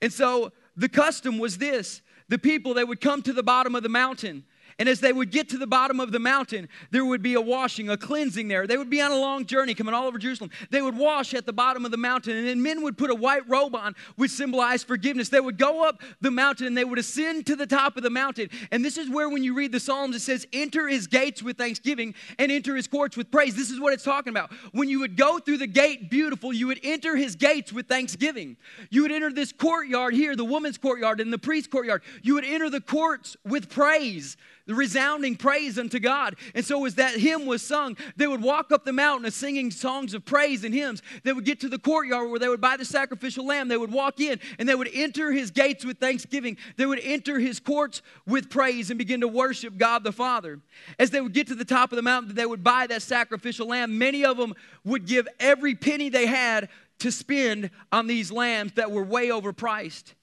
And 0.00 0.12
so 0.12 0.52
the 0.76 0.88
custom 0.88 1.38
was 1.38 1.58
this 1.58 2.02
the 2.28 2.38
people 2.38 2.74
that 2.74 2.88
would 2.88 3.00
come 3.00 3.22
to 3.22 3.32
the 3.32 3.42
bottom 3.42 3.74
of 3.74 3.82
the 3.82 3.88
mountain 3.88 4.44
and 4.78 4.88
as 4.88 5.00
they 5.00 5.12
would 5.12 5.30
get 5.30 5.48
to 5.50 5.58
the 5.58 5.66
bottom 5.66 6.00
of 6.00 6.12
the 6.12 6.18
mountain, 6.18 6.68
there 6.90 7.04
would 7.04 7.22
be 7.22 7.34
a 7.34 7.40
washing, 7.40 7.88
a 7.88 7.96
cleansing 7.96 8.48
there. 8.48 8.66
They 8.66 8.76
would 8.76 8.90
be 8.90 9.00
on 9.00 9.12
a 9.12 9.16
long 9.16 9.46
journey 9.46 9.74
coming 9.74 9.94
all 9.94 10.06
over 10.06 10.18
Jerusalem. 10.18 10.50
They 10.70 10.82
would 10.82 10.96
wash 10.96 11.34
at 11.34 11.46
the 11.46 11.52
bottom 11.52 11.84
of 11.84 11.90
the 11.90 11.96
mountain, 11.96 12.36
and 12.36 12.46
then 12.46 12.62
men 12.62 12.82
would 12.82 12.98
put 12.98 13.10
a 13.10 13.14
white 13.14 13.48
robe 13.48 13.74
on, 13.74 13.94
which 14.16 14.30
symbolized 14.30 14.86
forgiveness. 14.86 15.28
They 15.28 15.40
would 15.40 15.58
go 15.58 15.86
up 15.86 16.00
the 16.20 16.30
mountain 16.30 16.66
and 16.66 16.76
they 16.76 16.84
would 16.84 16.98
ascend 16.98 17.46
to 17.46 17.56
the 17.56 17.66
top 17.66 17.96
of 17.96 18.02
the 18.02 18.10
mountain. 18.10 18.50
And 18.70 18.84
this 18.84 18.98
is 18.98 19.08
where, 19.08 19.28
when 19.28 19.42
you 19.44 19.54
read 19.54 19.72
the 19.72 19.80
Psalms, 19.80 20.16
it 20.16 20.20
says, 20.20 20.46
Enter 20.52 20.88
his 20.88 21.06
gates 21.06 21.42
with 21.42 21.56
thanksgiving 21.56 22.14
and 22.38 22.50
enter 22.50 22.74
his 22.76 22.86
courts 22.86 23.16
with 23.16 23.30
praise. 23.30 23.54
This 23.54 23.70
is 23.70 23.80
what 23.80 23.92
it's 23.92 24.04
talking 24.04 24.30
about. 24.30 24.52
When 24.72 24.88
you 24.88 25.00
would 25.00 25.16
go 25.16 25.38
through 25.38 25.58
the 25.58 25.66
gate 25.66 26.10
beautiful, 26.10 26.52
you 26.52 26.66
would 26.66 26.80
enter 26.82 27.16
his 27.16 27.36
gates 27.36 27.72
with 27.72 27.86
thanksgiving. 27.86 28.56
You 28.90 29.02
would 29.02 29.12
enter 29.12 29.32
this 29.32 29.52
courtyard 29.52 30.14
here, 30.14 30.36
the 30.36 30.44
woman's 30.44 30.78
courtyard 30.78 31.20
and 31.20 31.32
the 31.32 31.38
priest's 31.38 31.68
courtyard. 31.68 32.02
You 32.22 32.34
would 32.34 32.44
enter 32.44 32.70
the 32.70 32.80
courts 32.80 33.36
with 33.44 33.68
praise 33.68 34.36
the 34.66 34.74
resounding 34.74 35.36
praise 35.36 35.78
unto 35.78 35.98
God. 35.98 36.36
And 36.54 36.64
so, 36.64 36.84
as 36.86 36.94
that 36.94 37.16
hymn 37.16 37.46
was 37.46 37.62
sung, 37.62 37.96
they 38.16 38.26
would 38.26 38.42
walk 38.42 38.72
up 38.72 38.84
the 38.84 38.92
mountain 38.92 39.30
singing 39.30 39.70
songs 39.70 40.14
of 40.14 40.24
praise 40.24 40.64
and 40.64 40.74
hymns. 40.74 41.02
They 41.22 41.32
would 41.32 41.44
get 41.44 41.60
to 41.60 41.68
the 41.68 41.78
courtyard 41.78 42.30
where 42.30 42.38
they 42.38 42.48
would 42.48 42.60
buy 42.60 42.76
the 42.76 42.84
sacrificial 42.84 43.46
lamb. 43.46 43.68
They 43.68 43.76
would 43.76 43.92
walk 43.92 44.20
in 44.20 44.40
and 44.58 44.68
they 44.68 44.74
would 44.74 44.90
enter 44.92 45.32
his 45.32 45.50
gates 45.50 45.84
with 45.84 45.98
thanksgiving. 45.98 46.56
They 46.76 46.86
would 46.86 47.00
enter 47.02 47.38
his 47.38 47.60
courts 47.60 48.02
with 48.26 48.50
praise 48.50 48.90
and 48.90 48.98
begin 48.98 49.20
to 49.20 49.28
worship 49.28 49.76
God 49.76 50.04
the 50.04 50.12
Father. 50.12 50.60
As 50.98 51.10
they 51.10 51.20
would 51.20 51.34
get 51.34 51.48
to 51.48 51.54
the 51.54 51.64
top 51.64 51.92
of 51.92 51.96
the 51.96 52.02
mountain, 52.02 52.34
they 52.34 52.46
would 52.46 52.64
buy 52.64 52.86
that 52.86 53.02
sacrificial 53.02 53.68
lamb. 53.68 53.98
Many 53.98 54.24
of 54.24 54.36
them 54.36 54.54
would 54.84 55.06
give 55.06 55.28
every 55.38 55.74
penny 55.74 56.08
they 56.08 56.26
had 56.26 56.68
to 57.00 57.12
spend 57.12 57.70
on 57.92 58.06
these 58.06 58.32
lambs 58.32 58.72
that 58.72 58.90
were 58.90 59.04
way 59.04 59.28
overpriced. 59.28 60.14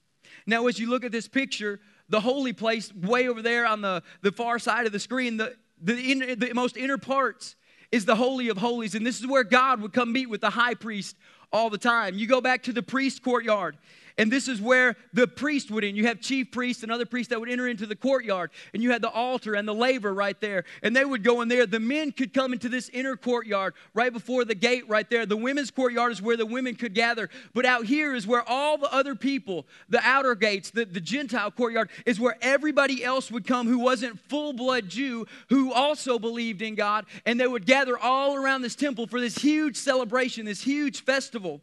Now, 0.48 0.68
as 0.68 0.80
you 0.80 0.90
look 0.90 1.04
at 1.04 1.12
this 1.12 1.28
picture, 1.28 1.80
the 2.12 2.20
holy 2.20 2.54
place 2.54 2.94
way 2.94 3.28
over 3.28 3.42
there 3.42 3.66
on 3.66 3.82
the, 3.82 4.04
the 4.22 4.32
far 4.32 4.60
side 4.60 4.86
of 4.86 4.92
the 4.92 5.00
screen, 5.00 5.38
the, 5.38 5.56
the, 5.82 6.12
in, 6.12 6.40
the 6.40 6.54
most 6.54 6.78
inner 6.78 6.98
parts 6.98 7.56
is 7.92 8.06
the 8.06 8.16
Holy 8.16 8.50
of 8.50 8.58
Holies. 8.58 8.96
And 8.96 9.06
this 9.06 9.20
is 9.20 9.28
where 9.28 9.44
God 9.44 9.82
would 9.82 9.94
come 9.94 10.12
meet 10.12 10.30
with 10.30 10.42
the 10.42 10.50
high 10.50 10.76
priest 10.76 11.16
all 11.52 11.70
the 11.70 11.78
time. 11.78 12.18
You 12.18 12.28
go 12.28 12.42
back 12.42 12.64
to 12.64 12.74
the 12.74 12.84
priest 12.84 13.24
courtyard, 13.24 13.78
And 14.18 14.32
this 14.32 14.48
is 14.48 14.62
where 14.62 14.96
the 15.14 15.28
priest 15.28 15.72
would 15.72 15.84
in. 15.84 15.96
You 15.96 16.08
have 16.08 16.22
chief 16.22 16.52
priests 16.52 16.84
and 16.84 16.92
other 16.92 17.06
priests 17.06 17.30
that 17.30 17.40
would 17.40 17.50
enter 17.50 17.68
into 17.68 17.86
the 17.86 17.96
courtyard. 17.96 18.52
And 18.74 18.84
you 18.84 18.92
had 18.92 19.02
the 19.02 19.10
altar 19.10 19.56
and 19.56 19.68
the 19.68 19.74
laver 19.74 20.14
right 20.14 20.40
there. 20.40 20.66
And 20.84 20.96
they 20.96 21.06
would 21.06 21.24
go 21.24 21.42
in 21.42 21.48
there. 21.48 21.66
The 21.66 21.80
men 21.80 22.12
could 22.12 22.34
come 22.34 22.54
into 22.54 22.70
this 22.70 22.90
inner 22.90 23.16
courtyard 23.16 23.74
right 23.94 24.12
before 24.12 24.46
the 24.46 24.56
gate 24.56 24.88
right 24.88 25.10
there. 25.10 25.26
The 25.26 25.38
women's 25.38 25.72
courtyard 25.72 26.12
is 26.12 26.22
where 26.22 26.38
the 26.38 26.46
women 26.46 26.76
could 26.76 26.94
gather. 26.94 27.30
But 27.54 27.66
out 27.66 27.86
here 27.86 28.14
is 28.14 28.28
where 28.28 28.48
all 28.48 28.78
the 28.78 28.94
other 28.94 29.16
people, 29.16 29.66
the 29.90 30.02
outer 30.04 30.36
gates, 30.36 30.72
the, 30.72 30.86
the 30.86 31.02
Gentile 31.02 31.52
courtyard, 31.52 31.90
is 32.06 32.20
where 32.20 32.38
everybody 32.42 33.04
else 33.04 33.32
would 33.32 33.48
come 33.48 33.68
who 33.68 33.80
wasn't 33.80 34.20
full 34.30 34.54
blood 34.54 34.90
Jew, 34.90 35.26
who 35.50 35.74
also 35.74 36.20
believed 36.20 36.62
in 36.62 36.76
God. 36.76 37.06
And 37.26 37.40
they 37.40 37.48
would 37.48 37.66
gather 37.66 37.98
all 37.98 38.36
around 38.36 38.62
this 38.62 38.76
temple 38.76 39.08
for 39.08 39.20
this 39.20 39.36
huge 39.36 39.78
celebration, 39.78 40.46
this 40.46 40.62
huge 40.62 40.98
festival. 41.42 41.62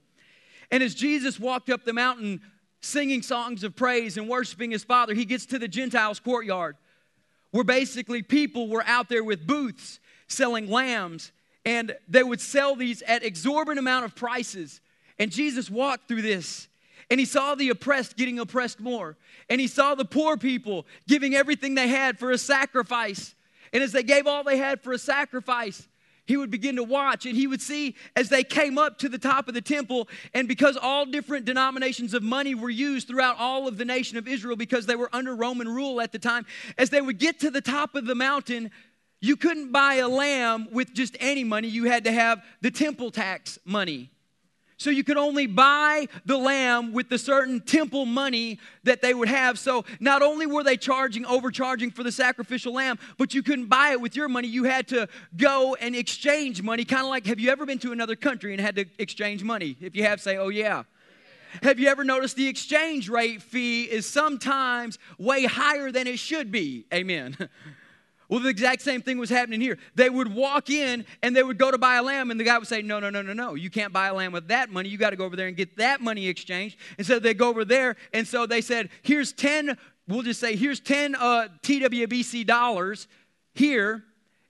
And 0.71 0.83
as 0.83 0.95
Jesus 0.95 1.41
walked 1.41 1.71
up 1.71 1.85
the 1.85 1.93
mountain 1.93 2.41
singing 2.81 3.23
songs 3.23 3.65
of 3.65 3.75
praise 3.75 4.17
and 4.17 4.29
worshiping 4.29 4.71
his 4.71 4.85
Father, 4.85 5.15
he 5.15 5.25
gets 5.25 5.47
to 5.47 5.59
the 5.59 5.69
Gentiles' 5.69 6.21
courtyard 6.21 6.77
where 7.51 7.65
basically 7.65 8.23
people 8.23 8.69
were 8.69 8.85
out 8.87 9.09
there 9.09 9.25
with 9.25 9.47
booths 9.47 10.01
selling 10.27 10.69
lambs 10.69 11.33
and 11.65 11.97
they 12.07 12.23
would 12.23 12.41
sell 12.41 12.77
these 12.77 13.03
at 13.03 13.25
exorbitant 13.25 13.79
amount 13.79 14.05
of 14.05 14.15
prices. 14.15 14.81
And 15.19 15.33
Jesus 15.33 15.71
walked 15.71 16.09
through 16.09 16.23
this 16.23 16.69
and 17.11 17.19
he 17.19 17.25
saw 17.25 17.55
the 17.55 17.71
oppressed 17.71 18.17
getting 18.17 18.39
oppressed 18.39 18.81
more. 18.81 19.17
And 19.49 19.61
he 19.61 19.67
saw 19.67 19.95
the 19.95 20.05
poor 20.05 20.37
people 20.37 20.87
giving 21.07 21.35
everything 21.35 21.75
they 21.75 21.89
had 21.89 22.19
for 22.19 22.31
a 22.31 22.39
sacrifice. 22.39 23.35
And 23.73 23.83
as 23.83 23.93
they 23.93 24.03
gave 24.03 24.27
all 24.27 24.45
they 24.45 24.59
had 24.59 24.83
for 24.83 24.93
a 24.93 24.99
sacrifice, 24.99 25.89
he 26.29 26.37
would 26.37 26.51
begin 26.51 26.77
to 26.77 26.85
watch 26.85 27.25
and 27.25 27.35
he 27.35 27.47
would 27.47 27.63
see 27.63 27.97
as 28.15 28.29
they 28.29 28.45
came 28.45 28.77
up 28.77 28.99
to 28.99 29.09
the 29.09 29.19
top 29.19 29.49
of 29.49 29.55
the 29.55 29.63
temple. 29.63 30.09
And 30.35 30.47
because 30.47 30.77
all 30.77 31.07
different 31.07 31.47
denominations 31.47 32.13
of 32.13 32.23
money 32.23 32.55
were 32.55 32.69
used 32.69 33.09
throughout 33.09 33.39
all 33.39 33.67
of 33.67 33.79
the 33.79 33.87
nation 33.87 34.19
of 34.19 34.29
Israel 34.29 34.55
because 34.55 34.85
they 34.85 34.95
were 34.95 35.09
under 35.15 35.35
Roman 35.35 35.71
rule 35.71 36.03
at 36.03 36.13
the 36.13 36.19
time 36.19 36.45
as 36.77 36.91
they 36.91 37.01
would 37.01 37.19
get 37.19 37.41
to 37.41 37.51
the 37.51 37.63
top 37.63 37.95
of 37.95 38.05
the 38.05 38.15
mountain 38.15 38.71
you 39.21 39.37
couldn't 39.37 39.73
buy 39.73 39.95
a 39.95 40.07
lamb 40.07 40.69
with 40.71 40.95
just 40.95 41.17
any 41.19 41.43
money. 41.43 41.67
You 41.67 41.87
had 41.87 42.05
to 42.05 42.13
have 42.13 42.41
the 42.61 42.71
temple 42.71 43.11
tax 43.11 43.59
money 43.65 44.13
so 44.79 44.91
you 44.91 45.03
could 45.03 45.17
only 45.17 45.47
buy 45.47 46.07
the 46.25 46.39
lamb 46.39 46.93
with 46.93 47.09
the 47.09 47.19
certain 47.19 47.61
temple 47.61 48.07
money 48.07 48.61
that 48.85 49.03
they 49.03 49.13
would 49.13 49.29
have. 49.29 49.59
So 49.59 49.85
not 49.99 50.23
only 50.23 50.47
were 50.47 50.63
they 50.63 50.77
charging, 50.77 51.27
overcharging 51.27 51.91
for 51.91 52.05
the 52.05 52.13
sacrificial 52.13 52.73
lamb, 52.73 52.99
but 53.19 53.35
you 53.35 53.43
couldn't 53.43 53.67
buy 53.67 53.91
it 53.91 54.01
with 54.01 54.15
your 54.15 54.29
money. 54.29 54.47
You 54.47 54.65
had 54.65 54.87
to 54.89 55.09
go 55.37 55.75
and 55.75 55.97
exchange 55.97 56.63
money. 56.63 56.85
Kind 56.85 57.03
of 57.03 57.11
like, 57.11 57.27
have 57.27 57.41
you 57.41 57.51
ever 57.51 57.67
been 57.67 57.81
to 57.81 57.91
another 57.91 58.15
country 58.15 58.53
and 58.53 58.61
had 58.61 58.77
to 58.77 58.87
exchange 58.99 59.43
money? 59.43 59.77
If 59.81 59.97
you 59.97 60.05
have, 60.05 60.21
say, 60.21 60.37
oh 60.37 60.49
yeah. 60.49 60.85
Have 61.63 61.81
you 61.81 61.89
ever 61.89 62.05
noticed 62.05 62.37
the 62.37 62.47
exchange 62.47 63.09
rate 63.09 63.43
fee 63.43 63.85
is 63.85 64.07
sometimes 64.07 64.99
way 65.19 65.45
higher 65.45 65.91
than 65.91 66.07
it 66.07 66.19
should 66.19 66.53
be? 66.53 66.87
Amen. 66.93 67.37
Well, 68.29 68.41
the 68.41 68.51
exact 68.51 68.83
same 68.83 69.01
thing 69.01 69.19
was 69.19 69.31
happening 69.31 69.61
here. 69.61 69.79
They 69.95 70.11
would 70.11 70.33
walk 70.33 70.69
in 70.69 71.07
and 71.23 71.35
they 71.35 71.43
would 71.43 71.57
go 71.57 71.71
to 71.71 71.79
buy 71.79 71.97
a 71.97 72.03
lamb, 72.03 72.31
and 72.31 72.39
the 72.39 72.45
guy 72.45 72.59
would 72.59 72.69
say, 72.69 72.83
No, 72.83 73.01
no, 73.01 73.09
no, 73.09 73.23
no, 73.23 73.33
no. 73.33 73.55
You 73.55 73.71
can't 73.71 73.93
buy 73.93 74.09
a 74.09 74.15
lamb 74.15 74.33
with 74.33 74.49
that 74.49 74.71
money. 74.71 74.91
You 74.91 74.99
got 74.99 75.11
to 75.11 75.17
go 75.17 75.25
over 75.25 75.37
there 75.37 75.49
and 75.49 75.57
get 75.57 75.77
that 75.79 76.01
money 76.01 76.29
exchanged. 76.29 76.77
And 76.99 77.07
so 77.07 77.19
they 77.19 77.33
go 77.33 77.49
over 77.49 77.65
there, 77.65 77.97
and 78.13 78.27
so 78.27 78.47
they 78.47 78.61
said, 78.61 78.91
Here's 79.03 79.33
10, 79.33 79.79
we'll 80.07 80.23
just 80.23 80.41
say, 80.41 80.57
Here's 80.57 80.81
10 80.81 81.15
uh, 81.15 81.49
TWBC 81.63 82.47
dollars 82.47 83.09
here. 83.55 84.05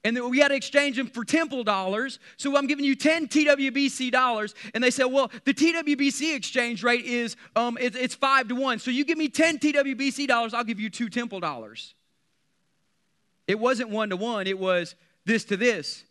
And 0.04 0.16
then 0.16 0.30
we 0.30 0.38
got 0.38 0.48
to 0.48 0.54
exchange 0.54 0.96
them 0.96 1.08
for 1.08 1.24
temple 1.24 1.64
dollars. 1.64 2.18
So 2.36 2.56
I'm 2.56 2.66
giving 2.66 2.84
you 2.84 2.94
10 2.94 3.28
TWBC 3.28 4.10
dollars. 4.12 4.54
And 4.72 4.82
they 4.82 4.92
said, 4.92 5.06
well, 5.06 5.30
the 5.44 5.52
TWBC 5.52 6.36
exchange 6.36 6.84
rate 6.84 7.04
is 7.04 7.36
um, 7.56 7.76
it's, 7.80 7.96
it's 7.96 8.14
five 8.14 8.46
to 8.48 8.54
one. 8.54 8.78
So 8.78 8.92
you 8.92 9.04
give 9.04 9.18
me 9.18 9.28
10 9.28 9.58
TWBC 9.58 10.28
dollars, 10.28 10.54
I'll 10.54 10.64
give 10.64 10.78
you 10.78 10.88
two 10.88 11.08
temple 11.08 11.40
dollars. 11.40 11.94
It 13.48 13.58
wasn't 13.58 13.90
one 13.90 14.10
to 14.10 14.16
one, 14.16 14.46
it 14.46 14.58
was 14.58 14.94
this 15.24 15.44
to 15.46 15.56
this. 15.56 16.04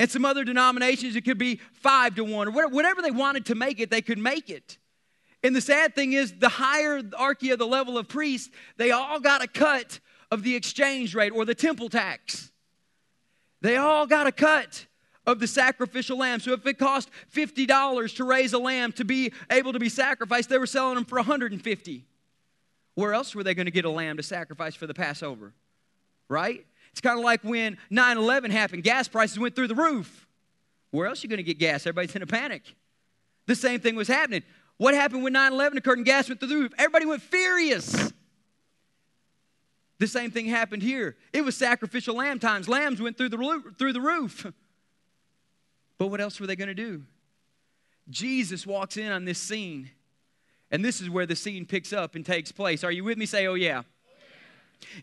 And 0.00 0.10
some 0.10 0.24
other 0.24 0.44
denominations, 0.44 1.14
it 1.14 1.24
could 1.24 1.38
be 1.38 1.60
five 1.72 2.16
to 2.16 2.24
one, 2.24 2.48
or 2.48 2.68
whatever 2.68 3.02
they 3.02 3.10
wanted 3.10 3.46
to 3.46 3.54
make 3.54 3.78
it, 3.78 3.90
they 3.90 4.02
could 4.02 4.18
make 4.18 4.50
it. 4.50 4.78
And 5.44 5.54
the 5.54 5.60
sad 5.60 5.94
thing 5.94 6.14
is, 6.14 6.32
the 6.32 6.48
hierarchy 6.48 7.50
of 7.50 7.58
the 7.58 7.66
level 7.66 7.96
of 7.98 8.08
priests, 8.08 8.50
they 8.76 8.90
all 8.90 9.20
got 9.20 9.42
a 9.42 9.46
cut 9.46 10.00
of 10.30 10.42
the 10.42 10.56
exchange 10.56 11.14
rate 11.14 11.30
or 11.30 11.44
the 11.44 11.54
temple 11.54 11.88
tax. 11.88 12.50
They 13.60 13.76
all 13.76 14.06
got 14.06 14.26
a 14.26 14.32
cut 14.32 14.86
of 15.26 15.40
the 15.40 15.46
sacrificial 15.46 16.18
lamb. 16.18 16.40
So 16.40 16.52
if 16.52 16.66
it 16.66 16.78
cost 16.78 17.10
$50 17.34 18.16
to 18.16 18.24
raise 18.24 18.52
a 18.52 18.58
lamb 18.58 18.92
to 18.92 19.04
be 19.04 19.32
able 19.50 19.72
to 19.72 19.78
be 19.78 19.88
sacrificed, 19.88 20.48
they 20.48 20.58
were 20.58 20.66
selling 20.66 20.94
them 20.94 21.04
for 21.04 21.16
150. 21.16 22.04
Where 22.94 23.14
else 23.14 23.34
were 23.34 23.44
they 23.44 23.54
going 23.54 23.66
to 23.66 23.72
get 23.72 23.84
a 23.84 23.90
lamb 23.90 24.16
to 24.16 24.22
sacrifice 24.22 24.74
for 24.74 24.86
the 24.86 24.94
Passover? 24.94 25.52
Right? 26.28 26.66
It's 26.98 27.06
kind 27.06 27.16
of 27.16 27.24
like 27.24 27.44
when 27.44 27.78
9 27.90 28.18
11 28.18 28.50
happened, 28.50 28.82
gas 28.82 29.06
prices 29.06 29.38
went 29.38 29.54
through 29.54 29.68
the 29.68 29.76
roof. 29.76 30.26
Where 30.90 31.06
else 31.06 31.22
are 31.22 31.26
you 31.26 31.28
going 31.28 31.36
to 31.36 31.44
get 31.44 31.56
gas? 31.56 31.82
Everybody's 31.82 32.16
in 32.16 32.22
a 32.22 32.26
panic. 32.26 32.74
The 33.46 33.54
same 33.54 33.78
thing 33.78 33.94
was 33.94 34.08
happening. 34.08 34.42
What 34.78 34.94
happened 34.94 35.22
when 35.22 35.32
9 35.32 35.52
11 35.52 35.78
occurred 35.78 35.98
and 35.98 36.04
gas 36.04 36.28
went 36.28 36.40
through 36.40 36.48
the 36.48 36.56
roof? 36.56 36.72
Everybody 36.76 37.06
went 37.06 37.22
furious. 37.22 38.12
The 40.00 40.08
same 40.08 40.32
thing 40.32 40.46
happened 40.46 40.82
here. 40.82 41.16
It 41.32 41.44
was 41.44 41.56
sacrificial 41.56 42.16
lamb 42.16 42.40
times. 42.40 42.68
Lambs 42.68 43.00
went 43.00 43.16
through 43.16 43.28
the 43.28 43.38
roof, 43.38 43.76
through 43.78 43.92
the 43.92 44.00
roof. 44.00 44.46
But 45.98 46.08
what 46.08 46.20
else 46.20 46.38
were 46.38 46.46
they 46.46 46.54
going 46.54 46.68
to 46.68 46.74
do? 46.74 47.02
Jesus 48.08 48.64
walks 48.64 48.96
in 48.96 49.10
on 49.10 49.24
this 49.24 49.40
scene, 49.40 49.90
and 50.70 50.84
this 50.84 51.00
is 51.00 51.10
where 51.10 51.26
the 51.26 51.34
scene 51.34 51.66
picks 51.66 51.92
up 51.92 52.14
and 52.14 52.24
takes 52.24 52.52
place. 52.52 52.84
Are 52.84 52.92
you 52.92 53.02
with 53.02 53.18
me? 53.18 53.26
Say, 53.26 53.48
oh, 53.48 53.54
yeah. 53.54 53.82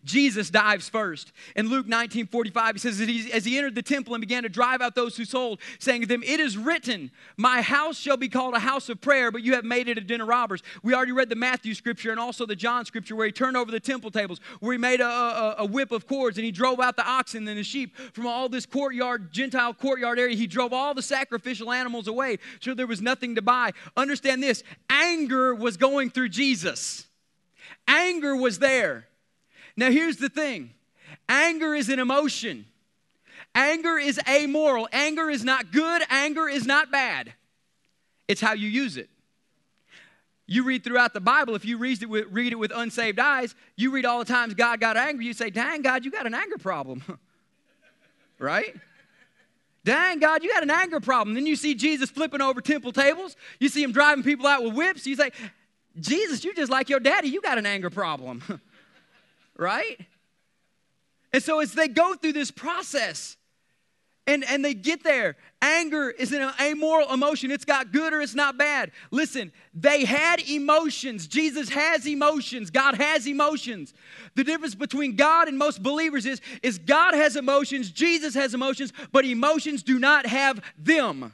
Jesus 0.04 0.50
dives 0.50 0.90
first. 0.90 1.32
In 1.56 1.70
Luke 1.70 1.88
19 1.88 2.28
45, 2.28 2.76
he 2.76 2.80
says, 2.80 3.02
As 3.34 3.46
he 3.46 3.58
entered 3.58 3.76
the 3.76 3.82
temple 3.82 4.14
and 4.14 4.22
began 4.22 4.44
to 4.44 4.50
drive 4.50 4.82
out 4.82 4.96
those 4.96 5.18
who 5.18 5.26
sold, 5.26 5.60
saying 5.80 6.02
to 6.02 6.08
them, 6.08 6.24
It 6.24 6.40
is 6.40 6.58
written, 6.58 7.12
My 7.38 7.62
house 7.62 7.98
shall 7.98 8.18
be 8.18 8.30
called 8.30 8.54
a 8.54 8.60
house 8.60 8.90
of 8.90 9.02
prayer, 9.02 9.32
but 9.32 9.44
you 9.44 9.54
have 9.54 9.66
made 9.66 9.88
it 9.88 9.98
a 9.98 10.02
den 10.02 10.22
of 10.22 10.28
robbers. 10.28 10.64
We 10.84 10.94
already 10.94 11.12
read 11.12 11.30
the 11.30 11.36
Matthew 11.36 11.74
scripture 11.74 12.12
and 12.12 12.20
also 12.20 12.46
the 12.46 12.56
John 12.56 12.86
scripture 12.86 13.16
where 13.16 13.26
he 13.26 13.32
turned 13.32 13.58
over 13.58 13.72
the 13.72 13.80
temple 13.80 14.12
tables, 14.12 14.40
where 14.60 14.74
he 14.74 14.78
made 14.78 15.02
a, 15.02 15.08
a, 15.08 15.56
a 15.60 15.66
whip 15.66 15.92
of 15.92 16.08
cords 16.08 16.38
and 16.38 16.46
he 16.46 16.52
drove 16.52 16.80
out 16.80 16.96
the 16.96 17.08
oxen 17.08 17.48
and 17.48 17.58
the 17.58 17.64
sheep 17.64 17.96
from 18.14 18.28
all 18.28 18.50
this 18.50 18.66
courtyard, 18.66 19.32
Gentile 19.32 19.74
courtyard 19.74 20.20
area. 20.20 20.36
He 20.36 20.48
drove 20.48 20.74
all 20.74 20.94
the 20.94 21.02
sacrificial 21.02 21.72
animals 21.72 22.08
away 22.08 22.38
so 22.60 22.74
there 22.74 22.88
was 22.88 23.02
nothing 23.02 23.36
to 23.36 23.42
buy. 23.42 23.72
Understand 23.96 24.42
this 24.42 24.64
anger 24.90 25.54
was 25.54 25.78
going 25.78 26.10
through 26.10 26.30
Jesus, 26.30 27.06
anger 27.88 28.36
was 28.36 28.60
there. 28.60 29.08
Now, 29.78 29.92
here's 29.92 30.18
the 30.18 30.30
thing 30.30 30.72
anger 31.28 31.74
is 31.74 31.90
an 31.90 32.00
emotion, 32.00 32.66
anger 33.54 33.98
is 33.98 34.20
amoral. 34.28 34.88
Anger 34.92 35.30
is 35.30 35.44
not 35.44 35.72
good, 35.72 36.04
anger 36.10 36.48
is 36.48 36.66
not 36.66 36.92
bad. 36.92 37.34
It's 38.28 38.42
how 38.42 38.54
you 38.54 38.68
use 38.68 38.98
it. 38.98 39.10
You 40.48 40.64
read 40.64 40.84
throughout 40.84 41.14
the 41.14 41.22
Bible, 41.22 41.56
if 41.56 41.66
you 41.66 41.78
read 41.78 42.02
it, 42.04 42.10
with, 42.10 42.28
read 42.30 42.52
it 42.52 42.56
with 42.56 42.72
unsaved 42.74 43.20
eyes, 43.20 43.56
you 43.76 43.92
read 43.92 44.06
all 44.06 44.20
the 44.20 44.26
times 44.26 44.54
God 44.54 44.80
got 44.80 44.96
angry, 44.96 45.26
you 45.26 45.34
say, 45.34 45.50
Dang, 45.50 45.82
God, 45.82 46.06
you 46.06 46.12
got 46.12 46.28
an 46.28 46.36
anger 46.36 46.58
problem. 46.58 47.04
right? 48.40 48.76
Dang, 49.84 50.20
God, 50.20 50.44
you 50.44 50.52
got 50.52 50.64
an 50.64 50.72
anger 50.72 51.00
problem. 51.00 51.36
Then 51.36 51.46
you 51.46 51.56
see 51.56 51.76
Jesus 51.76 52.10
flipping 52.10 52.42
over 52.42 52.62
temple 52.62 52.92
tables. 52.92 53.36
You 53.60 53.70
see 53.70 53.84
him 53.84 53.92
driving 53.92 54.24
people 54.24 54.48
out 54.48 54.64
with 54.64 54.74
whips. 54.74 55.06
You 55.06 55.16
say, 55.16 55.32
Jesus, 56.00 56.44
you're 56.44 56.56
just 56.56 56.72
like 56.72 56.90
your 56.90 57.00
daddy. 57.00 57.30
You 57.30 57.42
got 57.42 57.58
an 57.58 57.66
anger 57.66 57.90
problem. 57.90 58.44
right? 59.58 60.00
And 61.34 61.44
so 61.44 61.60
as 61.60 61.74
they 61.74 61.88
go 61.88 62.16
through 62.16 62.34
this 62.34 62.52
process 62.52 63.38
and, 64.28 64.44
and 64.46 64.64
they 64.64 64.74
get 64.74 65.04
there, 65.04 65.36
anger 65.62 66.10
is 66.10 66.32
an 66.32 66.50
amoral 66.62 67.12
emotion. 67.14 67.52
It's 67.52 67.66
got 67.66 67.92
good 67.92 68.14
or 68.14 68.22
it's 68.22 68.36
not 68.36 68.58
bad. 68.58 68.92
Listen, 69.12 69.52
they 69.74 70.06
had 70.06 70.40
emotions. 70.50 71.28
Jesus 71.28 71.70
has 71.70 72.08
emotions. 72.08 72.72
God 72.72 72.96
has 72.96 73.28
emotions. 73.28 73.94
The 74.36 74.44
difference 74.44 74.76
between 74.76 75.16
God 75.16 75.48
and 75.48 75.58
most 75.58 75.84
believers 75.84 76.26
is, 76.26 76.42
is 76.64 76.78
God 76.78 77.14
has 77.14 77.36
emotions, 77.36 77.92
Jesus 77.92 78.34
has 78.34 78.54
emotions, 78.54 78.94
but 79.12 79.26
emotions 79.26 79.84
do 79.84 80.00
not 80.00 80.26
have 80.26 80.62
them. 80.78 81.34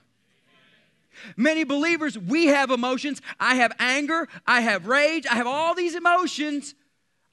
Many 1.37 1.63
believers, 1.63 2.17
we 2.17 2.47
have 2.47 2.71
emotions. 2.71 3.21
I 3.39 3.55
have 3.55 3.73
anger, 3.79 4.27
I 4.47 4.61
have 4.61 4.87
rage, 4.87 5.27
I 5.27 5.35
have 5.35 5.47
all 5.47 5.75
these 5.75 5.95
emotions, 5.95 6.73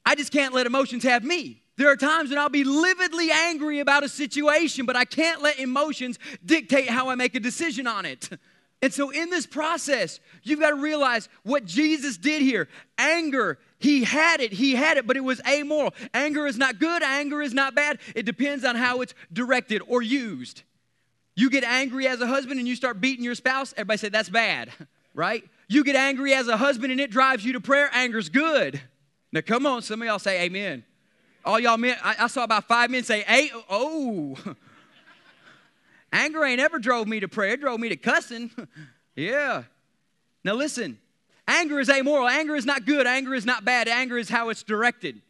I 0.09 0.15
just 0.15 0.31
can't 0.31 0.55
let 0.55 0.65
emotions 0.65 1.03
have 1.03 1.23
me. 1.23 1.61
There 1.75 1.87
are 1.87 1.95
times 1.95 2.31
when 2.31 2.39
I'll 2.39 2.49
be 2.49 2.63
lividly 2.63 3.29
angry 3.29 3.79
about 3.79 4.03
a 4.03 4.09
situation, 4.09 4.87
but 4.87 4.95
I 4.95 5.05
can't 5.05 5.39
let 5.43 5.59
emotions 5.59 6.17
dictate 6.43 6.89
how 6.89 7.09
I 7.09 7.15
make 7.15 7.35
a 7.35 7.39
decision 7.39 7.85
on 7.85 8.05
it. 8.05 8.27
And 8.81 8.93
so, 8.93 9.09
in 9.09 9.29
this 9.29 9.45
process, 9.45 10.21
you've 10.41 10.61
got 10.61 10.69
to 10.69 10.77
realize 10.77 11.27
what 11.43 11.65
Jesus 11.65 12.15
did 12.15 12.41
here. 12.41 12.69
Anger, 12.97 13.59
he 13.77 14.05
had 14.05 14.39
it, 14.39 14.53
he 14.53 14.73
had 14.73 14.95
it, 14.95 15.05
but 15.05 15.17
it 15.17 15.19
was 15.19 15.41
amoral. 15.45 15.93
Anger 16.13 16.47
is 16.47 16.57
not 16.57 16.79
good, 16.79 17.03
anger 17.03 17.41
is 17.41 17.53
not 17.53 17.75
bad. 17.75 17.99
It 18.15 18.25
depends 18.25 18.63
on 18.63 18.77
how 18.77 19.01
it's 19.01 19.13
directed 19.33 19.81
or 19.89 20.01
used. 20.01 20.63
You 21.35 21.49
get 21.49 21.65
angry 21.65 22.07
as 22.07 22.21
a 22.21 22.27
husband 22.27 22.59
and 22.59 22.69
you 22.69 22.75
start 22.77 23.01
beating 23.01 23.25
your 23.25 23.35
spouse, 23.35 23.73
everybody 23.73 23.97
say 23.97 24.07
that's 24.07 24.29
bad, 24.29 24.71
right? 25.13 25.43
You 25.67 25.83
get 25.83 25.97
angry 25.97 26.33
as 26.33 26.47
a 26.47 26.55
husband 26.55 26.93
and 26.93 27.01
it 27.01 27.11
drives 27.11 27.43
you 27.43 27.51
to 27.51 27.59
prayer, 27.59 27.89
anger's 27.93 28.29
good. 28.29 28.79
Now, 29.31 29.41
come 29.41 29.65
on, 29.65 29.81
some 29.81 30.01
of 30.01 30.07
y'all 30.07 30.19
say 30.19 30.43
amen. 30.43 30.83
All 31.45 31.59
y'all 31.59 31.77
men, 31.77 31.97
I, 32.03 32.15
I 32.19 32.27
saw 32.27 32.43
about 32.43 32.67
five 32.67 32.89
men 32.89 33.03
say, 33.03 33.21
hey, 33.21 33.51
oh. 33.69 34.37
Anger 36.11 36.43
ain't 36.43 36.59
ever 36.59 36.79
drove 36.79 37.07
me 37.07 37.19
to 37.19 37.27
prayer, 37.27 37.53
it 37.53 37.61
drove 37.61 37.79
me 37.79 37.89
to 37.89 37.95
cussing. 37.95 38.51
yeah. 39.15 39.63
Now, 40.43 40.53
listen, 40.53 40.97
anger 41.47 41.79
is 41.79 41.89
amoral. 41.89 42.27
Anger 42.27 42.55
is 42.55 42.65
not 42.65 42.85
good. 42.85 43.05
Anger 43.05 43.35
is 43.35 43.45
not 43.45 43.65
bad. 43.65 43.87
Anger 43.87 44.17
is 44.17 44.29
how 44.29 44.49
it's 44.49 44.63
directed. 44.63 45.21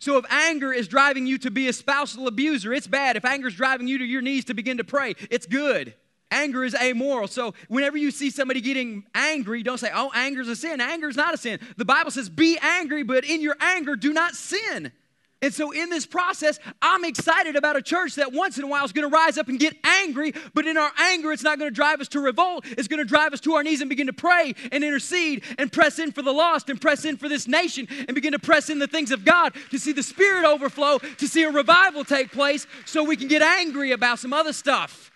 So 0.00 0.16
if 0.18 0.24
anger 0.30 0.72
is 0.72 0.86
driving 0.86 1.26
you 1.26 1.38
to 1.38 1.50
be 1.50 1.68
a 1.68 1.72
spousal 1.72 2.28
abuser, 2.28 2.72
it's 2.72 2.86
bad. 2.86 3.16
If 3.16 3.24
anger 3.24 3.48
is 3.48 3.54
driving 3.54 3.88
you 3.88 3.98
to 3.98 4.04
your 4.04 4.22
knees 4.22 4.44
to 4.46 4.54
begin 4.54 4.76
to 4.78 4.84
pray, 4.84 5.14
it's 5.30 5.46
good. 5.46 5.94
Anger 6.30 6.64
is 6.64 6.74
amoral. 6.74 7.26
So 7.26 7.54
whenever 7.68 7.96
you 7.96 8.10
see 8.10 8.30
somebody 8.30 8.60
getting 8.60 9.04
angry, 9.14 9.62
don't 9.62 9.78
say, 9.78 9.90
oh, 9.94 10.10
anger 10.14 10.42
is 10.42 10.48
a 10.48 10.56
sin. 10.56 10.80
Anger 10.80 11.08
is 11.08 11.16
not 11.16 11.32
a 11.32 11.38
sin. 11.38 11.58
The 11.76 11.84
Bible 11.84 12.10
says, 12.10 12.28
be 12.28 12.58
angry, 12.60 13.02
but 13.02 13.24
in 13.24 13.40
your 13.40 13.56
anger, 13.60 13.96
do 13.96 14.12
not 14.12 14.34
sin. 14.34 14.92
And 15.40 15.54
so, 15.54 15.70
in 15.70 15.88
this 15.88 16.04
process, 16.04 16.58
I'm 16.82 17.04
excited 17.04 17.54
about 17.54 17.76
a 17.76 17.82
church 17.82 18.16
that 18.16 18.32
once 18.32 18.58
in 18.58 18.64
a 18.64 18.66
while 18.66 18.84
is 18.84 18.90
going 18.90 19.08
to 19.08 19.14
rise 19.14 19.38
up 19.38 19.48
and 19.48 19.56
get 19.56 19.76
angry, 19.84 20.34
but 20.52 20.66
in 20.66 20.76
our 20.76 20.90
anger, 20.98 21.30
it's 21.30 21.44
not 21.44 21.60
going 21.60 21.70
to 21.70 21.74
drive 21.74 22.00
us 22.00 22.08
to 22.08 22.20
revolt. 22.20 22.64
It's 22.66 22.88
going 22.88 22.98
to 22.98 23.04
drive 23.04 23.32
us 23.32 23.40
to 23.42 23.54
our 23.54 23.62
knees 23.62 23.80
and 23.80 23.88
begin 23.88 24.08
to 24.08 24.12
pray 24.12 24.54
and 24.72 24.82
intercede 24.82 25.44
and 25.56 25.72
press 25.72 26.00
in 26.00 26.10
for 26.10 26.22
the 26.22 26.32
lost 26.32 26.70
and 26.70 26.80
press 26.80 27.04
in 27.04 27.16
for 27.16 27.28
this 27.28 27.46
nation 27.46 27.86
and 28.08 28.16
begin 28.16 28.32
to 28.32 28.40
press 28.40 28.68
in 28.68 28.80
the 28.80 28.88
things 28.88 29.12
of 29.12 29.24
God 29.24 29.54
to 29.70 29.78
see 29.78 29.92
the 29.92 30.02
Spirit 30.02 30.44
overflow, 30.44 30.98
to 30.98 31.28
see 31.28 31.44
a 31.44 31.50
revival 31.52 32.02
take 32.04 32.32
place, 32.32 32.66
so 32.84 33.04
we 33.04 33.16
can 33.16 33.28
get 33.28 33.40
angry 33.40 33.92
about 33.92 34.18
some 34.18 34.32
other 34.32 34.52
stuff 34.52 35.12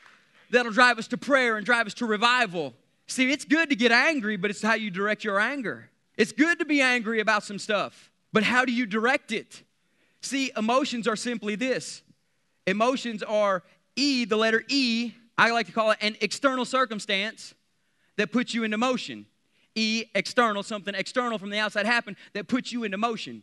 that'll 0.53 0.73
drive 0.73 0.99
us 0.99 1.09
to 1.09 1.19
prayer 1.19 1.57
and 1.57 1.67
drive 1.67 1.87
us 1.87 1.95
to 1.95 2.07
revival. 2.07 2.75
See, 3.07 3.33
it's 3.33 3.45
good 3.45 3.71
to 3.71 3.77
get 3.77 3.91
angry, 3.91 4.37
but 4.37 4.51
it's 4.51 4.63
how 4.63 4.75
you 4.75 4.91
direct 4.91 5.25
your 5.25 5.41
anger. 5.41 5.91
It's 6.17 6.33
good 6.33 6.59
to 6.61 6.65
be 6.65 6.81
angry 6.81 7.21
about 7.21 7.43
some 7.43 7.59
stuff, 7.59 8.11
but 8.33 8.45
how 8.45 8.65
do 8.65 8.73
you 8.73 8.87
direct 8.87 9.33
it? 9.33 9.63
See, 10.21 10.53
emotions 10.57 11.09
are 11.09 11.17
simply 11.17 11.57
this 11.57 12.03
emotions 12.67 13.23
are 13.25 13.65
E, 13.97 14.25
the 14.25 14.37
letter 14.37 14.63
E, 14.69 15.13
I 15.37 15.51
like 15.51 15.67
to 15.67 15.73
call 15.73 15.91
it 15.91 15.99
an 16.01 16.17
external 16.21 16.65
circumstance 16.65 17.55
that 18.17 18.31
puts 18.31 18.55
you 18.55 18.63
into 18.65 18.79
motion. 18.79 19.27
E, 19.75 20.05
external, 20.15 20.63
something 20.63 20.95
external 20.95 21.39
from 21.39 21.51
the 21.51 21.59
outside 21.59 21.87
happened 21.87 22.17
that 22.35 22.47
puts 22.47 22.73
you 22.73 22.85
into 22.85 22.99
motion. 22.99 23.43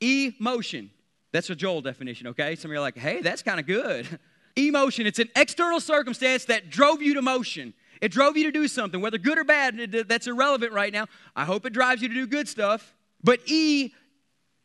Emotion. 0.00 0.90
That's 1.32 1.50
a 1.50 1.56
Joel 1.56 1.82
definition, 1.82 2.28
okay? 2.28 2.54
Some 2.54 2.70
of 2.70 2.72
you 2.72 2.78
are 2.78 2.82
like, 2.82 2.96
hey, 2.96 3.20
that's 3.20 3.42
kind 3.42 3.58
of 3.58 3.66
good. 3.66 4.06
Emotion, 4.56 5.06
it's 5.06 5.18
an 5.18 5.30
external 5.34 5.80
circumstance 5.80 6.44
that 6.46 6.70
drove 6.70 7.02
you 7.02 7.14
to 7.14 7.22
motion. 7.22 7.74
It 8.00 8.12
drove 8.12 8.36
you 8.36 8.44
to 8.44 8.52
do 8.52 8.68
something, 8.68 9.00
whether 9.00 9.18
good 9.18 9.38
or 9.38 9.44
bad, 9.44 9.76
that's 10.08 10.26
irrelevant 10.26 10.72
right 10.72 10.92
now. 10.92 11.06
I 11.34 11.44
hope 11.44 11.64
it 11.66 11.72
drives 11.72 12.02
you 12.02 12.08
to 12.08 12.14
do 12.14 12.26
good 12.26 12.48
stuff. 12.48 12.94
But 13.22 13.40
E, 13.46 13.94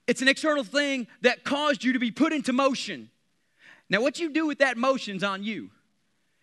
it's 0.07 0.21
an 0.21 0.27
external 0.27 0.63
thing 0.63 1.07
that 1.21 1.43
caused 1.43 1.83
you 1.83 1.93
to 1.93 1.99
be 1.99 2.11
put 2.11 2.33
into 2.33 2.51
motion. 2.51 3.09
Now, 3.89 4.01
what 4.01 4.19
you 4.19 4.29
do 4.29 4.45
with 4.45 4.59
that 4.59 4.77
motion's 4.77 5.23
on 5.23 5.43
you. 5.43 5.69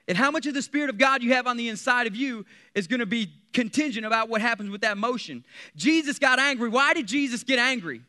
And 0.08 0.16
how 0.16 0.30
much 0.30 0.46
of 0.46 0.54
the 0.54 0.62
Spirit 0.62 0.88
of 0.88 0.98
God 0.98 1.22
you 1.22 1.34
have 1.34 1.46
on 1.46 1.56
the 1.56 1.68
inside 1.68 2.06
of 2.06 2.14
you 2.14 2.46
is 2.74 2.86
going 2.86 3.00
to 3.00 3.06
be 3.06 3.28
contingent 3.52 4.06
about 4.06 4.28
what 4.28 4.40
happens 4.40 4.70
with 4.70 4.82
that 4.82 4.96
motion. 4.96 5.44
Jesus 5.74 6.18
got 6.18 6.38
angry. 6.38 6.68
Why 6.68 6.94
did 6.94 7.08
Jesus 7.08 7.42
get 7.42 7.58
angry? 7.58 8.02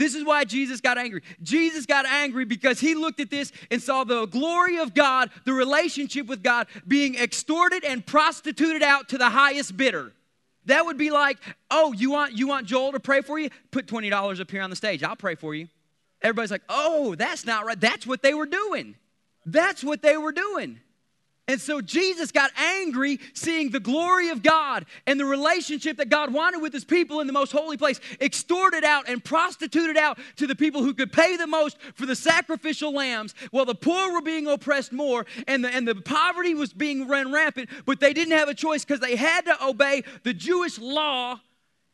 This 0.00 0.14
is 0.14 0.24
why 0.24 0.44
Jesus 0.44 0.80
got 0.80 0.96
angry. 0.96 1.20
Jesus 1.42 1.84
got 1.84 2.06
angry 2.06 2.46
because 2.46 2.80
he 2.80 2.94
looked 2.94 3.20
at 3.20 3.28
this 3.28 3.52
and 3.70 3.82
saw 3.82 4.02
the 4.02 4.24
glory 4.24 4.78
of 4.78 4.94
God, 4.94 5.30
the 5.44 5.52
relationship 5.52 6.26
with 6.26 6.42
God, 6.42 6.68
being 6.88 7.16
extorted 7.16 7.84
and 7.84 8.04
prostituted 8.04 8.82
out 8.82 9.10
to 9.10 9.18
the 9.18 9.28
highest 9.28 9.76
bidder. 9.76 10.12
That 10.64 10.86
would 10.86 10.96
be 10.96 11.10
like, 11.10 11.36
oh, 11.70 11.92
you 11.92 12.10
want 12.10 12.32
you 12.32 12.48
want 12.48 12.66
Joel 12.66 12.92
to 12.92 13.00
pray 13.00 13.20
for 13.20 13.38
you? 13.38 13.50
Put 13.72 13.86
$20 13.86 14.40
up 14.40 14.50
here 14.50 14.62
on 14.62 14.70
the 14.70 14.76
stage. 14.76 15.02
I'll 15.02 15.16
pray 15.16 15.34
for 15.34 15.54
you. 15.54 15.68
Everybody's 16.22 16.50
like, 16.50 16.64
oh, 16.70 17.14
that's 17.14 17.44
not 17.44 17.66
right. 17.66 17.78
That's 17.78 18.06
what 18.06 18.22
they 18.22 18.32
were 18.32 18.46
doing. 18.46 18.94
That's 19.44 19.84
what 19.84 20.00
they 20.00 20.16
were 20.16 20.32
doing. 20.32 20.80
And 21.50 21.60
so 21.60 21.80
Jesus 21.80 22.30
got 22.30 22.52
angry 22.56 23.18
seeing 23.34 23.70
the 23.70 23.80
glory 23.80 24.28
of 24.28 24.40
God 24.40 24.86
and 25.04 25.18
the 25.18 25.24
relationship 25.24 25.96
that 25.96 26.08
God 26.08 26.32
wanted 26.32 26.62
with 26.62 26.72
his 26.72 26.84
people 26.84 27.20
in 27.20 27.26
the 27.26 27.32
most 27.32 27.50
holy 27.50 27.76
place 27.76 27.98
extorted 28.20 28.84
out 28.84 29.08
and 29.08 29.22
prostituted 29.24 29.96
out 29.96 30.20
to 30.36 30.46
the 30.46 30.54
people 30.54 30.84
who 30.84 30.94
could 30.94 31.12
pay 31.12 31.36
the 31.36 31.48
most 31.48 31.76
for 31.96 32.06
the 32.06 32.14
sacrificial 32.14 32.94
lambs 32.94 33.34
while 33.50 33.64
the 33.64 33.74
poor 33.74 34.12
were 34.12 34.22
being 34.22 34.46
oppressed 34.46 34.92
more 34.92 35.26
and 35.48 35.64
the, 35.64 35.74
and 35.74 35.88
the 35.88 35.96
poverty 35.96 36.54
was 36.54 36.72
being 36.72 37.08
run 37.08 37.32
rampant, 37.32 37.68
but 37.84 37.98
they 37.98 38.12
didn't 38.12 38.38
have 38.38 38.48
a 38.48 38.54
choice 38.54 38.84
because 38.84 39.00
they 39.00 39.16
had 39.16 39.44
to 39.46 39.66
obey 39.66 40.04
the 40.22 40.32
Jewish 40.32 40.78
law. 40.78 41.40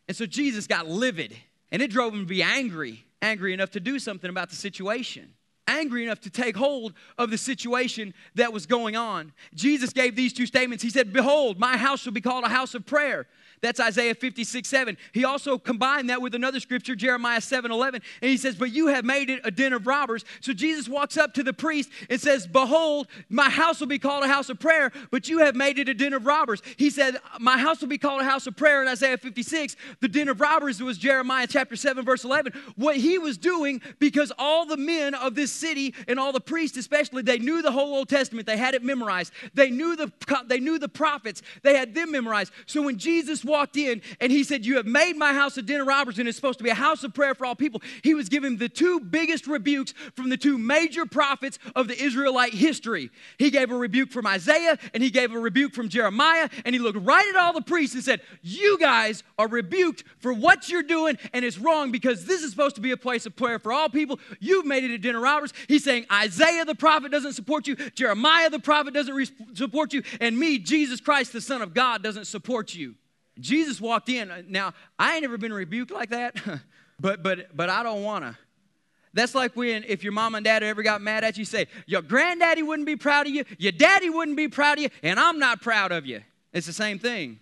And 0.07 0.15
so 0.15 0.27
Jesus 0.27 0.67
got 0.67 0.87
livid 0.87 1.35
and 1.73 1.81
it 1.81 1.91
drove 1.91 2.13
him 2.13 2.21
to 2.21 2.27
be 2.27 2.43
angry, 2.43 3.07
angry 3.23 3.55
enough 3.55 3.71
to 3.71 3.81
do 3.81 3.99
something 3.99 4.29
about 4.29 4.51
the 4.51 4.57
situation 4.57 5.33
angry 5.67 6.05
enough 6.05 6.21
to 6.21 6.31
take 6.31 6.57
hold 6.57 6.95
of 7.19 7.31
the 7.31 7.39
situation 7.39 8.15
that 8.35 8.53
was 8.53 8.67
going 8.67 8.97
on. 8.97 9.33
Jesus 9.55 9.93
gave 9.93 10.17
these 10.17 10.33
two 10.33 10.47
statements. 10.47 10.83
He 10.83 10.91
said, 10.91 11.13
Behold, 11.13 11.59
my 11.59 11.77
house 11.77 12.01
shall 12.01 12.13
be 12.13 12.21
called 12.21 12.45
a 12.45 12.49
house 12.49 12.75
of 12.75 12.87
prayer. 12.87 13.27
That's 13.61 13.81
Isaiah 13.81 14.15
56, 14.15 14.69
7. 14.69 14.97
He 15.13 15.25
also 15.25 15.59
combined 15.59 16.11
that 16.11 16.21
with 16.21 16.35
another 16.35 16.61
scripture, 16.61 16.95
Jeremiah 16.95 17.41
7, 17.41 17.71
11. 17.71 18.03
And 18.21 18.31
he 18.31 18.37
says, 18.37 18.55
But 18.55 18.73
you 18.73 18.89
have 18.89 19.05
made 19.05 19.31
it 19.31 19.41
a 19.45 19.51
den 19.51 19.73
of 19.73 19.87
robbers. 19.87 20.25
So 20.41 20.53
Jesus 20.53 20.89
walks 20.89 21.17
up 21.17 21.35
to 21.35 21.43
the 21.43 21.53
priest 21.53 21.91
and 22.11 22.21
says, 22.21 22.47
Behold, 22.47 23.09
my 23.29 23.49
house 23.49 23.81
will 23.81 23.87
be 23.87 23.99
called 23.99 24.25
a 24.25 24.29
house 24.29 24.51
of 24.51 24.59
prayer, 24.59 24.93
but 25.11 25.29
you 25.29 25.39
have 25.39 25.57
made 25.57 25.79
it 25.79 25.89
a 25.89 25.95
den 25.95 26.13
of 26.13 26.27
robbers. 26.27 26.63
He 26.77 26.91
said, 26.91 27.17
My 27.41 27.59
house 27.59 27.81
will 27.81 27.89
be 27.89 27.99
called 27.99 28.21
a 28.21 28.25
house 28.25 28.47
of 28.47 28.57
prayer 28.57 28.83
in 28.83 28.89
Isaiah 28.89 29.19
56. 29.19 29.77
The 30.01 30.09
den 30.09 30.29
of 30.29 30.41
robbers 30.41 30.83
was 30.83 30.99
Jeremiah 30.99 31.47
chapter 31.49 31.77
7, 31.77 32.05
verse 32.05 32.25
11. 32.25 32.53
What 32.77 32.97
he 32.97 33.19
was 33.19 33.39
doing, 33.39 33.81
because 33.99 34.33
all 34.39 34.67
the 34.67 34.77
men 34.77 35.15
of 35.15 35.35
this 35.35 35.53
city 35.53 35.95
and 36.09 36.19
all 36.19 36.33
the 36.33 36.41
priests 36.41 36.77
especially, 36.77 37.23
they 37.23 37.39
knew 37.39 37.63
the 37.63 37.73
whole 37.73 37.95
Old 37.95 38.09
Testament. 38.09 38.47
They 38.47 38.57
had 38.57 38.75
it 38.75 38.83
memorized. 38.83 39.33
They 39.55 39.71
knew 39.71 39.97
the, 39.97 40.13
they 40.47 40.61
knew 40.61 40.79
the 40.79 40.89
prophets. 40.89 41.43
They 41.63 41.77
had 41.77 41.95
them 41.95 42.13
memorized. 42.13 42.53
So 42.67 42.83
when 42.83 42.99
Jesus 42.99 43.45
walked 43.47 43.77
in 43.77 44.03
and 44.21 44.31
he 44.31 44.45
said, 44.45 44.67
You 44.67 44.77
have 44.77 44.87
made 44.87 45.17
my 45.17 45.33
house 45.33 45.57
a 45.57 45.63
den 45.63 45.81
of 45.81 45.87
robbers, 45.87 46.19
and 46.19 46.29
it's 46.29 46.37
supposed 46.37 46.59
to 46.59 46.65
be 46.65 46.71
a 46.71 46.75
house 46.75 47.05
of 47.05 47.15
prayer 47.15 47.35
for 47.35 47.47
all 47.47 47.55
people. 47.55 47.83
He 48.03 48.15
was 48.15 48.29
giving 48.29 48.57
the 48.57 48.69
two 48.69 49.01
biggest 49.01 49.47
rebukes 49.47 49.95
from 50.15 50.29
the 50.29 50.37
two 50.37 50.59
major 50.59 51.07
prophets 51.07 51.59
of 51.75 51.89
the 51.89 52.01
Israelite 52.01 52.55
history. 52.55 53.11
He 53.39 53.51
gave 53.51 53.71
a 53.71 53.77
rebuke 53.77 54.11
from 54.11 54.27
Isaiah 54.27 54.79
and 54.95 55.03
he 55.03 55.11
gave 55.11 55.33
a 55.33 55.39
rebuke 55.39 55.73
from 55.73 55.89
Jeremiah, 55.89 56.49
and 56.65 56.75
he 56.75 56.79
looked 56.79 56.99
right 56.99 57.27
at 57.29 57.37
all 57.37 57.53
the 57.53 57.63
priests 57.63 57.95
and 57.95 58.05
said, 58.05 58.21
You 58.43 58.79
guys 58.79 59.23
are 59.39 59.49
rebuked 59.49 60.05
for 60.19 60.33
what 60.33 60.69
you're 60.69 60.83
doing, 60.83 61.19
and 61.33 61.45
it's 61.45 61.59
wrong 61.59 61.91
because 61.91 62.25
this 62.25 62.43
is 62.43 62.51
supposed 62.51 62.77
to 62.77 62.81
be 62.81 62.91
a 62.91 62.97
place 62.97 63.27
of 63.27 63.37
prayer 63.37 63.59
for 63.59 63.73
all 63.73 63.89
people. 63.89 64.19
You've 64.41 64.67
made 64.67 64.85
it 64.85 64.91
a 64.91 64.99
den 64.99 65.15
of 65.15 65.23
robbers. 65.23 65.53
He's 65.69 65.85
saying, 65.85 66.07
Isaiah 66.13 66.65
the 66.65 66.75
prophet 66.75 67.13
doesn't 67.13 67.35
support 67.35 67.67
you, 67.67 67.77
Jeremiah 67.77 68.51
the 68.51 68.59
prophet 68.59 68.95
doesn't 68.95 69.15
re- 69.15 69.29
support 69.55 69.93
you, 69.93 70.03
and 70.21 70.39
me, 70.39 70.59
Jesus 70.59 71.01
Christ, 71.01 71.33
the 71.33 71.41
Son 71.41 71.63
of 71.63 71.75
God, 71.75 72.03
doesn't 72.03 72.27
support 72.27 72.75
you. 72.75 72.95
Jesus 73.39 73.81
walked 73.81 74.09
in. 74.09 74.47
Now, 74.49 74.73
I 74.99 75.15
ain't 75.15 75.23
never 75.23 75.39
been 75.39 75.53
rebuked 75.53 75.91
like 75.91 76.11
that, 76.11 76.37
but 77.01 77.23
but 77.23 77.57
but 77.57 77.69
I 77.69 77.83
don't 77.83 78.03
wanna. 78.03 78.39
That's 79.17 79.35
like 79.35 79.57
when 79.57 79.85
if 79.89 80.05
your 80.05 80.13
mom 80.13 80.35
and 80.35 80.45
dad 80.45 80.63
ever 80.63 80.83
got 80.83 81.01
mad 81.01 81.25
at 81.25 81.39
you, 81.39 81.47
say, 81.47 81.69
Your 81.87 82.03
granddaddy 82.03 82.63
wouldn't 82.63 82.87
be 82.87 82.97
proud 82.97 83.27
of 83.27 83.35
you, 83.35 83.45
your 83.59 83.73
daddy 83.73 84.11
wouldn't 84.11 84.37
be 84.37 84.49
proud 84.49 84.79
of 84.79 84.85
you, 84.85 84.91
and 85.03 85.19
I'm 85.19 85.39
not 85.39 85.63
proud 85.63 85.91
of 85.91 86.05
you. 86.05 86.21
It's 86.53 86.67
the 86.67 86.73
same 86.73 86.99
thing. 86.99 87.41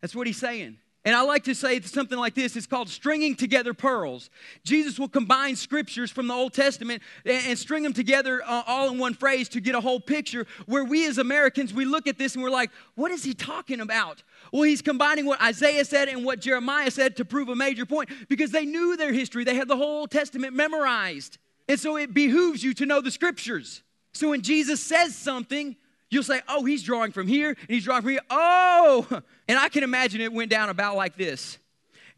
That's 0.00 0.14
what 0.14 0.26
he's 0.26 0.38
saying. 0.38 0.78
And 1.06 1.14
I 1.14 1.20
like 1.20 1.44
to 1.44 1.54
say 1.54 1.78
something 1.82 2.18
like 2.18 2.34
this 2.34 2.56
it's 2.56 2.66
called 2.66 2.88
stringing 2.88 3.36
together 3.36 3.74
pearls. 3.74 4.30
Jesus 4.64 4.98
will 4.98 5.08
combine 5.08 5.56
scriptures 5.56 6.10
from 6.10 6.26
the 6.26 6.34
Old 6.34 6.54
Testament 6.54 7.02
and, 7.26 7.58
string 7.58 7.82
them 7.82 7.92
together 7.92 8.42
uh, 8.42 8.62
all 8.66 8.90
in 8.90 8.98
one 8.98 9.12
phrase 9.12 9.48
to 9.50 9.60
get 9.60 9.74
a 9.74 9.80
whole 9.80 10.00
picture 10.00 10.46
where 10.66 10.84
we 10.84 11.06
as 11.06 11.18
Americans, 11.18 11.74
we 11.74 11.84
look 11.84 12.06
at 12.06 12.18
this 12.18 12.34
and 12.34 12.42
we're 12.42 12.50
like, 12.50 12.70
what 12.94 13.10
is 13.10 13.22
he 13.22 13.34
talking 13.34 13.80
about? 13.80 14.22
Well, 14.52 14.62
he's 14.62 14.82
combining 14.82 15.26
what 15.26 15.40
Isaiah 15.40 15.84
said 15.84 16.08
and 16.08 16.24
what 16.24 16.40
Jeremiah 16.40 16.90
said 16.90 17.16
to 17.16 17.24
prove 17.24 17.48
a 17.48 17.56
major 17.56 17.86
point 17.86 18.10
because 18.28 18.50
they 18.50 18.64
knew 18.64 18.96
their 18.96 19.12
history. 19.12 19.44
They 19.44 19.56
had 19.56 19.68
the 19.68 19.76
whole 19.76 20.06
Testament 20.06 20.54
memorized. 20.54 21.38
And 21.68 21.80
so 21.80 21.96
it 21.96 22.12
behooves 22.12 22.62
you 22.62 22.74
to 22.74 22.86
know 22.86 23.00
the 23.00 23.10
scriptures. 23.10 23.82
So 24.12 24.30
when 24.30 24.42
Jesus 24.42 24.82
says 24.82 25.16
something, 25.16 25.76
You'll 26.14 26.22
say, 26.22 26.42
oh, 26.46 26.64
he's 26.64 26.84
drawing 26.84 27.10
from 27.10 27.26
here 27.26 27.48
and 27.48 27.68
he's 27.68 27.82
drawing 27.82 28.02
from 28.02 28.12
here. 28.12 28.20
Oh, 28.30 29.04
and 29.48 29.58
I 29.58 29.68
can 29.68 29.82
imagine 29.82 30.20
it 30.20 30.32
went 30.32 30.48
down 30.48 30.68
about 30.68 30.94
like 30.94 31.16
this. 31.16 31.58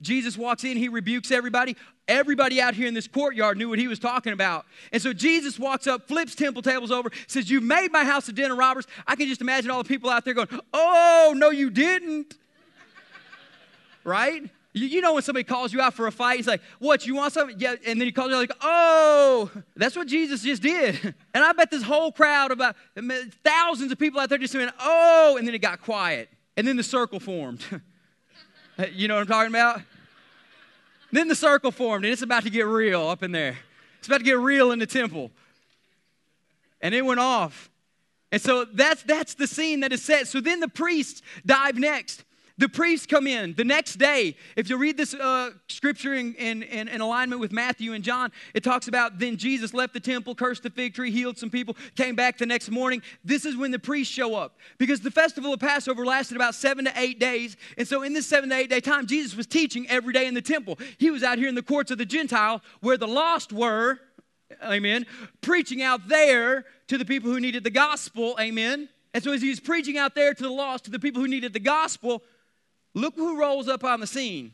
Jesus 0.03 0.37
walks 0.37 0.65
in, 0.65 0.77
he 0.77 0.89
rebukes 0.91 1.31
everybody. 1.31 1.77
Everybody 2.09 2.61
out 2.61 2.75
here 2.75 2.87
in 2.87 2.95
this 2.95 3.09
courtyard 3.09 3.59
knew 3.59 3.69
what 3.69 3.81
he 3.81 3.89
was 3.89 3.99
talking 3.99 4.33
about. 4.33 4.65
And 4.93 5.03
so 5.03 5.13
Jesus 5.13 5.59
walks 5.59 5.89
up, 5.89 6.07
flips 6.07 6.37
temple 6.37 6.63
tables 6.63 6.93
over, 6.93 7.11
says, 7.27 7.51
You've 7.51 7.65
made 7.65 7.91
my 7.91 8.05
house 8.05 8.29
a 8.29 8.33
den 8.33 8.53
of 8.53 8.59
robbers. 8.59 8.87
I 9.07 9.17
can 9.17 9.27
just 9.27 9.41
imagine 9.41 9.73
all 9.73 9.83
the 9.83 9.89
people 9.89 10.09
out 10.09 10.25
there 10.25 10.35
going, 10.35 10.49
Oh, 10.73 11.35
no, 11.37 11.51
you 11.51 11.69
didn't. 11.69 12.37
right? 14.05 14.49
You, 14.73 14.87
you 14.87 15.01
know 15.01 15.15
when 15.15 15.23
somebody 15.25 15.43
calls 15.43 15.73
you 15.73 15.81
out 15.81 15.95
for 15.95 16.07
a 16.07 16.13
fight, 16.13 16.37
he's 16.37 16.47
like, 16.47 16.61
What, 16.79 17.07
you 17.07 17.17
want 17.17 17.33
something? 17.33 17.57
Yeah. 17.59 17.75
And 17.85 18.01
then 18.01 18.07
he 18.07 18.13
calls 18.13 18.29
you 18.29 18.37
out 18.37 18.41
like, 18.41 18.57
Oh, 18.61 19.51
that's 19.75 19.97
what 19.97 20.07
Jesus 20.07 20.43
just 20.43 20.63
did. 20.63 21.15
And 21.35 21.45
I 21.45 21.53
bet 21.53 21.71
this 21.71 21.83
whole 21.83 22.13
crowd, 22.13 22.51
about 22.51 22.77
thousands 23.45 23.93
of 23.93 23.99
people 23.99 24.21
out 24.21 24.29
there 24.29 24.39
just 24.39 24.55
went, 24.55 24.73
Oh, 24.81 25.37
and 25.39 25.47
then 25.47 25.55
it 25.55 25.59
got 25.61 25.83
quiet. 25.83 26.29
And 26.57 26.67
then 26.67 26.77
the 26.77 26.85
circle 26.85 27.19
formed. 27.19 27.65
You 28.93 29.09
know 29.09 29.15
what 29.15 29.23
I'm 29.23 29.27
talking 29.27 29.53
about? 29.53 29.81
Then 31.17 31.29
the 31.29 31.35
circle 31.35 31.71
formed, 31.71 32.05
and 32.05 32.13
it's 32.13 32.21
about 32.21 32.43
to 32.43 32.51
get 32.51 32.67
real 32.67 33.09
up 33.09 33.23
in 33.23 33.33
there. 33.33 33.57
It's 33.99 34.07
about 34.07 34.19
to 34.19 34.23
get 34.23 34.37
real 34.39 34.71
in 34.71 34.79
the 34.79 34.87
temple. 34.87 35.31
And 36.83 36.95
it 36.95 37.07
went 37.07 37.21
off. 37.21 37.71
And 38.31 38.43
so 38.43 38.67
that's, 38.67 39.03
that's 39.03 39.33
the 39.33 39.47
scene 39.47 39.81
that 39.81 39.95
is 39.95 40.05
set. 40.05 40.29
So 40.29 40.43
then 40.43 40.61
the 40.61 40.69
priests 40.69 41.23
dive 41.47 41.79
next. 41.79 42.23
The 42.59 42.69
priests 42.71 43.07
come 43.07 43.27
in 43.27 43.53
the 43.55 43.65
next 43.65 43.97
day. 43.97 44.35
If 44.57 44.71
you 44.71 44.79
read 44.79 44.97
this 44.97 45.13
uh, 45.13 45.51
scripture 45.69 46.15
in, 46.15 46.35
in, 46.35 46.63
in, 46.63 46.89
in, 46.89 47.03
alignment 47.03 47.39
with 47.39 47.53
Matthew 47.53 47.93
and 47.93 48.03
John, 48.03 48.33
it 48.55 48.65
talks 48.65 48.89
about 48.89 49.19
then 49.19 49.37
Jesus 49.37 49.75
left 49.75 49.93
the 49.93 50.01
temple, 50.01 50.35
cursed 50.35 50.63
the 50.63 50.71
fig 50.71 50.95
tree, 50.95 51.11
healed 51.11 51.37
some 51.37 51.51
people, 51.51 51.77
came 51.97 52.17
back 52.17 52.39
the 52.39 52.47
next 52.47 52.71
morning. 52.71 53.03
This 53.23 53.45
is 53.45 53.57
when 53.57 53.73
the 53.73 53.79
priests 53.79 54.13
show 54.13 54.35
up 54.35 54.57
because 54.79 55.01
the 55.01 55.11
festival 55.11 55.53
of 55.53 55.61
Passover 55.61 56.07
lasted 56.07 56.37
about 56.37 56.55
seven 56.55 56.87
to 56.87 56.93
eight 56.97 57.21
days. 57.21 57.59
And 57.77 57.87
so 57.87 58.03
in 58.03 58.15
this 58.15 58.27
seven 58.27 58.49
to 58.49 58.57
eight 58.57 58.71
day 58.71 58.81
time, 58.81 59.07
Jesus 59.07 59.37
was 59.37 59.47
teaching 59.47 59.87
every 59.91 60.15
day 60.15 60.27
in 60.27 60.33
the 60.33 60.41
temple. 60.41 60.79
He 60.97 61.11
was 61.11 61.23
out 61.23 61.37
here 61.37 61.49
in 61.49 61.55
the 61.55 61.63
courts 61.63 61.91
of 61.91 61.99
the 61.99 62.07
Gentile 62.07 62.63
where 62.81 62.97
the 62.97 63.09
lost 63.09 63.53
were, 63.53 63.99
amen, 64.65 65.05
preaching 65.43 65.83
out 65.83 66.09
there 66.09 66.65
to 66.89 66.97
the 66.97 67.05
people 67.05 67.31
who 67.31 67.39
needed 67.39 67.65
the 67.65 67.71
gospel, 67.71 68.35
amen. 68.41 68.89
And 69.13 69.23
so 69.23 69.33
as 69.33 69.43
he 69.43 69.51
was 69.51 69.61
preaching 69.61 69.99
out 69.99 70.15
there 70.15 70.33
to 70.33 70.43
the 70.43 70.51
lost, 70.51 70.85
to 70.85 70.91
the 70.91 70.99
people 70.99 71.21
who 71.21 71.29
needed 71.29 71.53
the 71.53 71.61
gospel, 71.61 72.23
Look 72.97 73.15
who 73.15 73.39
rolls 73.39 73.69
up 73.69 73.85
on 73.85 74.01
the 74.01 74.07
scene. 74.07 74.53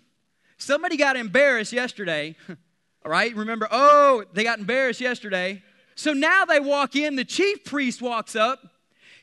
Somebody 0.59 0.96
got 0.96 1.16
embarrassed 1.16 1.72
yesterday. 1.72 2.35
All 3.05 3.11
right, 3.11 3.35
remember, 3.37 3.68
oh, 3.70 4.24
they 4.33 4.42
got 4.42 4.59
embarrassed 4.59 5.00
yesterday. 5.00 5.62
So 5.94 6.12
now 6.12 6.44
they 6.44 6.59
walk 6.59 6.96
in, 6.96 7.14
the 7.14 7.24
chief 7.24 7.64
priest 7.64 8.02
walks 8.02 8.35
up. 8.35 8.59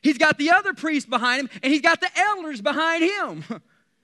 He's 0.01 0.17
got 0.17 0.37
the 0.37 0.51
other 0.51 0.73
priest 0.73 1.09
behind 1.09 1.41
him, 1.41 1.49
and 1.61 1.73
he's 1.73 1.81
got 1.81 1.99
the 1.99 2.09
elders 2.17 2.61
behind 2.61 3.03
him. 3.03 3.43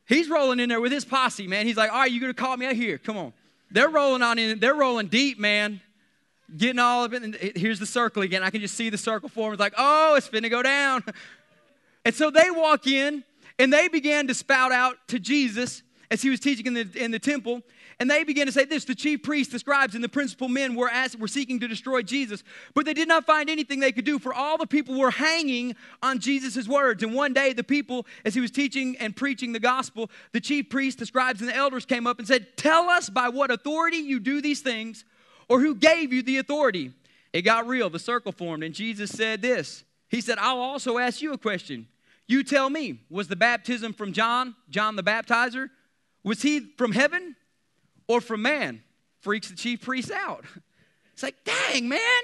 He's 0.07 0.29
rolling 0.29 0.59
in 0.59 0.69
there 0.69 0.79
with 0.81 0.91
his 0.91 1.03
posse, 1.03 1.47
man. 1.47 1.65
He's 1.65 1.77
like, 1.77 1.91
all 1.91 2.01
right, 2.01 2.11
you're 2.11 2.21
gonna 2.21 2.35
call 2.35 2.55
me 2.57 2.67
out 2.67 2.75
here. 2.75 2.99
Come 2.99 3.17
on. 3.17 3.33
They're 3.71 3.89
rolling 3.89 4.21
on 4.21 4.37
in, 4.37 4.59
they're 4.59 4.75
rolling 4.75 5.07
deep, 5.07 5.39
man. 5.39 5.81
Getting 6.55 6.77
all 6.77 7.05
of 7.05 7.15
it. 7.15 7.23
And 7.23 7.33
here's 7.55 7.79
the 7.79 7.87
circle 7.87 8.21
again. 8.21 8.43
I 8.43 8.51
can 8.51 8.61
just 8.61 8.75
see 8.75 8.91
the 8.91 8.99
circle 8.99 9.29
form. 9.29 9.53
It's 9.53 9.59
like, 9.59 9.73
oh, 9.75 10.13
it's 10.13 10.29
finna 10.29 10.51
go 10.51 10.61
down. 10.61 11.03
And 12.05 12.13
so 12.13 12.29
they 12.29 12.51
walk 12.51 12.85
in, 12.85 13.23
and 13.59 13.71
they 13.71 13.87
began 13.87 14.27
to 14.27 14.33
spout 14.33 14.71
out 14.71 14.95
to 15.09 15.19
Jesus 15.19 15.83
as 16.11 16.21
he 16.21 16.29
was 16.29 16.39
teaching 16.39 16.67
in 16.67 16.73
the, 16.73 16.89
in 16.95 17.11
the 17.11 17.19
temple. 17.19 17.61
And 17.99 18.09
they 18.09 18.23
began 18.25 18.45
to 18.45 18.51
say 18.51 18.65
this 18.65 18.83
the 18.85 18.95
chief 18.95 19.23
priests, 19.23 19.53
the 19.53 19.59
scribes, 19.59 19.95
and 19.95 20.03
the 20.03 20.09
principal 20.09 20.49
men 20.49 20.75
were, 20.75 20.89
asked, 20.89 21.17
were 21.17 21.27
seeking 21.27 21.59
to 21.61 21.67
destroy 21.67 22.01
Jesus, 22.01 22.43
but 22.73 22.85
they 22.85 22.93
did 22.93 23.07
not 23.07 23.25
find 23.25 23.49
anything 23.49 23.79
they 23.79 23.91
could 23.91 24.05
do, 24.05 24.19
for 24.19 24.33
all 24.33 24.57
the 24.57 24.67
people 24.67 24.99
were 24.99 25.11
hanging 25.11 25.75
on 26.03 26.19
Jesus' 26.19 26.67
words. 26.67 27.03
And 27.03 27.13
one 27.13 27.33
day, 27.33 27.53
the 27.53 27.63
people, 27.63 28.05
as 28.25 28.33
he 28.33 28.41
was 28.41 28.51
teaching 28.51 28.97
and 28.97 29.15
preaching 29.15 29.53
the 29.53 29.59
gospel, 29.59 30.09
the 30.33 30.41
chief 30.41 30.69
priests, 30.69 30.99
the 30.99 31.05
scribes, 31.05 31.39
and 31.39 31.49
the 31.49 31.55
elders 31.55 31.85
came 31.85 32.05
up 32.05 32.19
and 32.19 32.27
said, 32.27 32.57
Tell 32.57 32.89
us 32.89 33.09
by 33.09 33.29
what 33.29 33.49
authority 33.49 33.97
you 33.97 34.19
do 34.19 34.41
these 34.41 34.61
things, 34.61 35.05
or 35.47 35.61
who 35.61 35.75
gave 35.75 36.11
you 36.11 36.21
the 36.21 36.37
authority. 36.37 36.91
It 37.31 37.43
got 37.43 37.67
real, 37.67 37.89
the 37.89 37.99
circle 37.99 38.31
formed, 38.31 38.63
and 38.63 38.73
Jesus 38.73 39.11
said 39.11 39.41
this 39.41 39.85
He 40.09 40.19
said, 40.19 40.37
I'll 40.37 40.59
also 40.59 40.97
ask 40.97 41.21
you 41.21 41.31
a 41.31 41.37
question. 41.37 41.87
You 42.27 42.43
tell 42.43 42.69
me, 42.69 43.01
was 43.09 43.27
the 43.27 43.35
baptism 43.35 43.93
from 43.93 44.13
John, 44.13 44.55
John 44.69 44.95
the 44.95 45.03
baptizer? 45.03 45.69
Was 46.23 46.41
he 46.41 46.71
from 46.77 46.91
heaven 46.91 47.35
or 48.07 48.19
from 48.19 48.41
man? 48.41 48.81
Freaks 49.21 49.49
the 49.49 49.55
chief 49.55 49.81
priest 49.81 50.11
out. 50.11 50.45
It's 51.13 51.23
like, 51.23 51.35
dang, 51.45 51.87
man, 51.87 52.23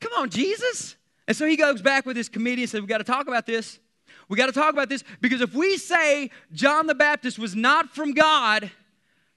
come 0.00 0.12
on, 0.18 0.30
Jesus. 0.30 0.96
And 1.26 1.36
so 1.36 1.46
he 1.46 1.56
goes 1.56 1.80
back 1.82 2.06
with 2.06 2.16
his 2.16 2.28
committee 2.28 2.62
and 2.62 2.70
says, 2.70 2.80
We 2.80 2.86
got 2.86 2.98
to 2.98 3.04
talk 3.04 3.26
about 3.28 3.46
this. 3.46 3.78
We 4.28 4.36
got 4.36 4.46
to 4.46 4.52
talk 4.52 4.72
about 4.72 4.88
this 4.88 5.02
because 5.20 5.40
if 5.40 5.54
we 5.54 5.76
say 5.76 6.30
John 6.52 6.86
the 6.86 6.94
Baptist 6.94 7.38
was 7.38 7.56
not 7.56 7.90
from 7.90 8.12
God, 8.12 8.70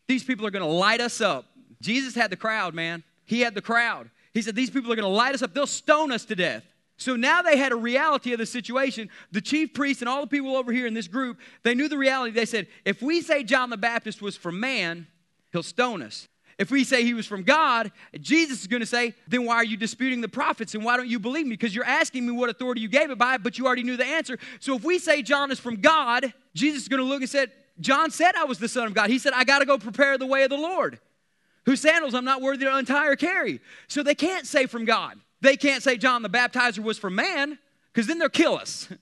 these 0.08 0.24
people 0.24 0.46
are 0.46 0.52
going 0.52 0.66
to 0.66 0.72
light 0.72 1.02
us 1.02 1.22
up. 1.22 1.46
Jesus 1.82 2.16
had 2.16 2.32
the 2.32 2.36
crowd, 2.36 2.74
man. 2.74 3.04
He 3.26 3.42
had 3.42 3.56
the 3.56 3.62
crowd. 3.62 4.10
He 4.34 4.42
said, 4.42 4.56
These 4.56 4.70
people 4.70 4.92
are 4.92 4.96
going 4.96 5.08
to 5.08 5.16
light 5.16 5.36
us 5.36 5.42
up. 5.42 5.54
They'll 5.54 5.68
stone 5.68 6.12
us 6.12 6.26
to 6.26 6.36
death. 6.36 6.64
So 7.04 7.18
now 7.18 7.42
they 7.42 7.58
had 7.58 7.74
a 7.74 7.76
reality 7.76 8.32
of 8.32 8.40
the 8.40 8.46
situation. 8.46 9.10
The 9.32 9.42
chief 9.42 9.74
priest 9.74 10.02
and 10.02 10.08
all 10.08 10.22
the 10.22 10.28
people 10.28 10.56
over 10.56 10.72
here 10.72 10.88
in 10.88 10.94
this 10.94 11.10
group, 11.10 11.38
they 11.64 11.76
knew 11.76 11.90
the 11.90 11.98
reality. 11.98 12.32
They 12.32 12.46
said, 12.46 12.68
if 12.86 13.02
we 13.02 13.22
say 13.22 13.44
John 13.44 13.70
the 13.70 13.78
Baptist 13.78 14.22
was 14.22 14.38
from 14.38 14.60
man, 14.60 15.08
he'll 15.52 15.64
stone 15.64 16.02
us. 16.02 16.30
If 16.58 16.72
we 16.72 16.84
say 16.84 17.04
he 17.04 17.14
was 17.14 17.26
from 17.26 17.44
God, 17.44 17.92
Jesus 18.22 18.62
is 18.62 18.68
going 18.68 18.80
to 18.80 18.86
say, 18.86 19.16
then 19.28 19.44
why 19.46 19.56
are 19.56 19.66
you 19.66 19.76
disputing 19.76 20.22
the 20.22 20.30
prophets 20.30 20.76
and 20.76 20.86
why 20.86 20.96
don't 20.96 21.10
you 21.10 21.20
believe 21.20 21.46
me? 21.46 21.52
Because 21.52 21.76
you're 21.76 21.84
asking 21.84 22.26
me 22.26 22.32
what 22.32 22.50
authority 22.50 22.80
you 22.80 22.88
gave 22.88 23.12
it 23.12 23.18
by, 23.18 23.38
but 23.38 23.58
you 23.58 23.66
already 23.66 23.84
knew 23.84 23.98
the 23.98 24.06
answer. 24.06 24.38
So 24.60 24.76
if 24.76 24.84
we 24.84 24.98
say 24.98 25.24
John 25.24 25.52
is 25.52 25.60
from 25.60 25.82
God, 25.82 26.32
Jesus 26.54 26.84
is 26.84 26.88
going 26.88 27.02
to 27.02 27.08
look 27.08 27.22
and 27.22 27.30
said, 27.30 27.52
John 27.80 28.12
said 28.12 28.36
I 28.36 28.46
was 28.46 28.60
the 28.60 28.70
Son 28.70 28.86
of 28.86 28.94
God. 28.94 29.10
He 29.10 29.20
said, 29.20 29.34
I 29.34 29.44
got 29.44 29.60
to 29.60 29.66
go 29.66 29.78
prepare 29.78 30.18
the 30.18 30.28
way 30.28 30.44
of 30.44 30.52
the 30.52 30.58
Lord, 30.58 31.00
whose 31.66 31.82
sandals 31.82 32.14
I'm 32.14 32.24
not 32.24 32.42
worthy 32.42 32.66
to 32.66 32.76
untie 32.76 33.08
or 33.08 33.16
carry. 33.16 33.60
So 33.88 34.04
they 34.04 34.16
can't 34.16 34.46
say 34.48 34.68
from 34.68 34.86
God. 34.86 35.20
They 35.44 35.58
can't 35.58 35.84
say 35.84 35.98
John 35.98 36.24
the 36.24 36.30
Baptizer 36.30 36.80
was 36.80 36.98
from 36.98 37.16
man 37.16 37.60
because 37.92 38.08
then 38.08 38.18
they'll 38.18 38.30
kill 38.30 38.56
us. 38.56 38.90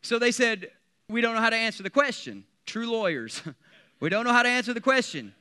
So 0.00 0.20
they 0.20 0.30
said, 0.30 0.70
We 1.08 1.20
don't 1.20 1.34
know 1.34 1.40
how 1.40 1.50
to 1.50 1.56
answer 1.56 1.82
the 1.82 1.90
question. 1.90 2.44
True 2.66 2.88
lawyers. 2.88 3.42
we 4.00 4.08
don't 4.08 4.24
know 4.24 4.32
how 4.32 4.44
to 4.44 4.48
answer 4.48 4.72
the 4.72 4.80
question. 4.80 5.34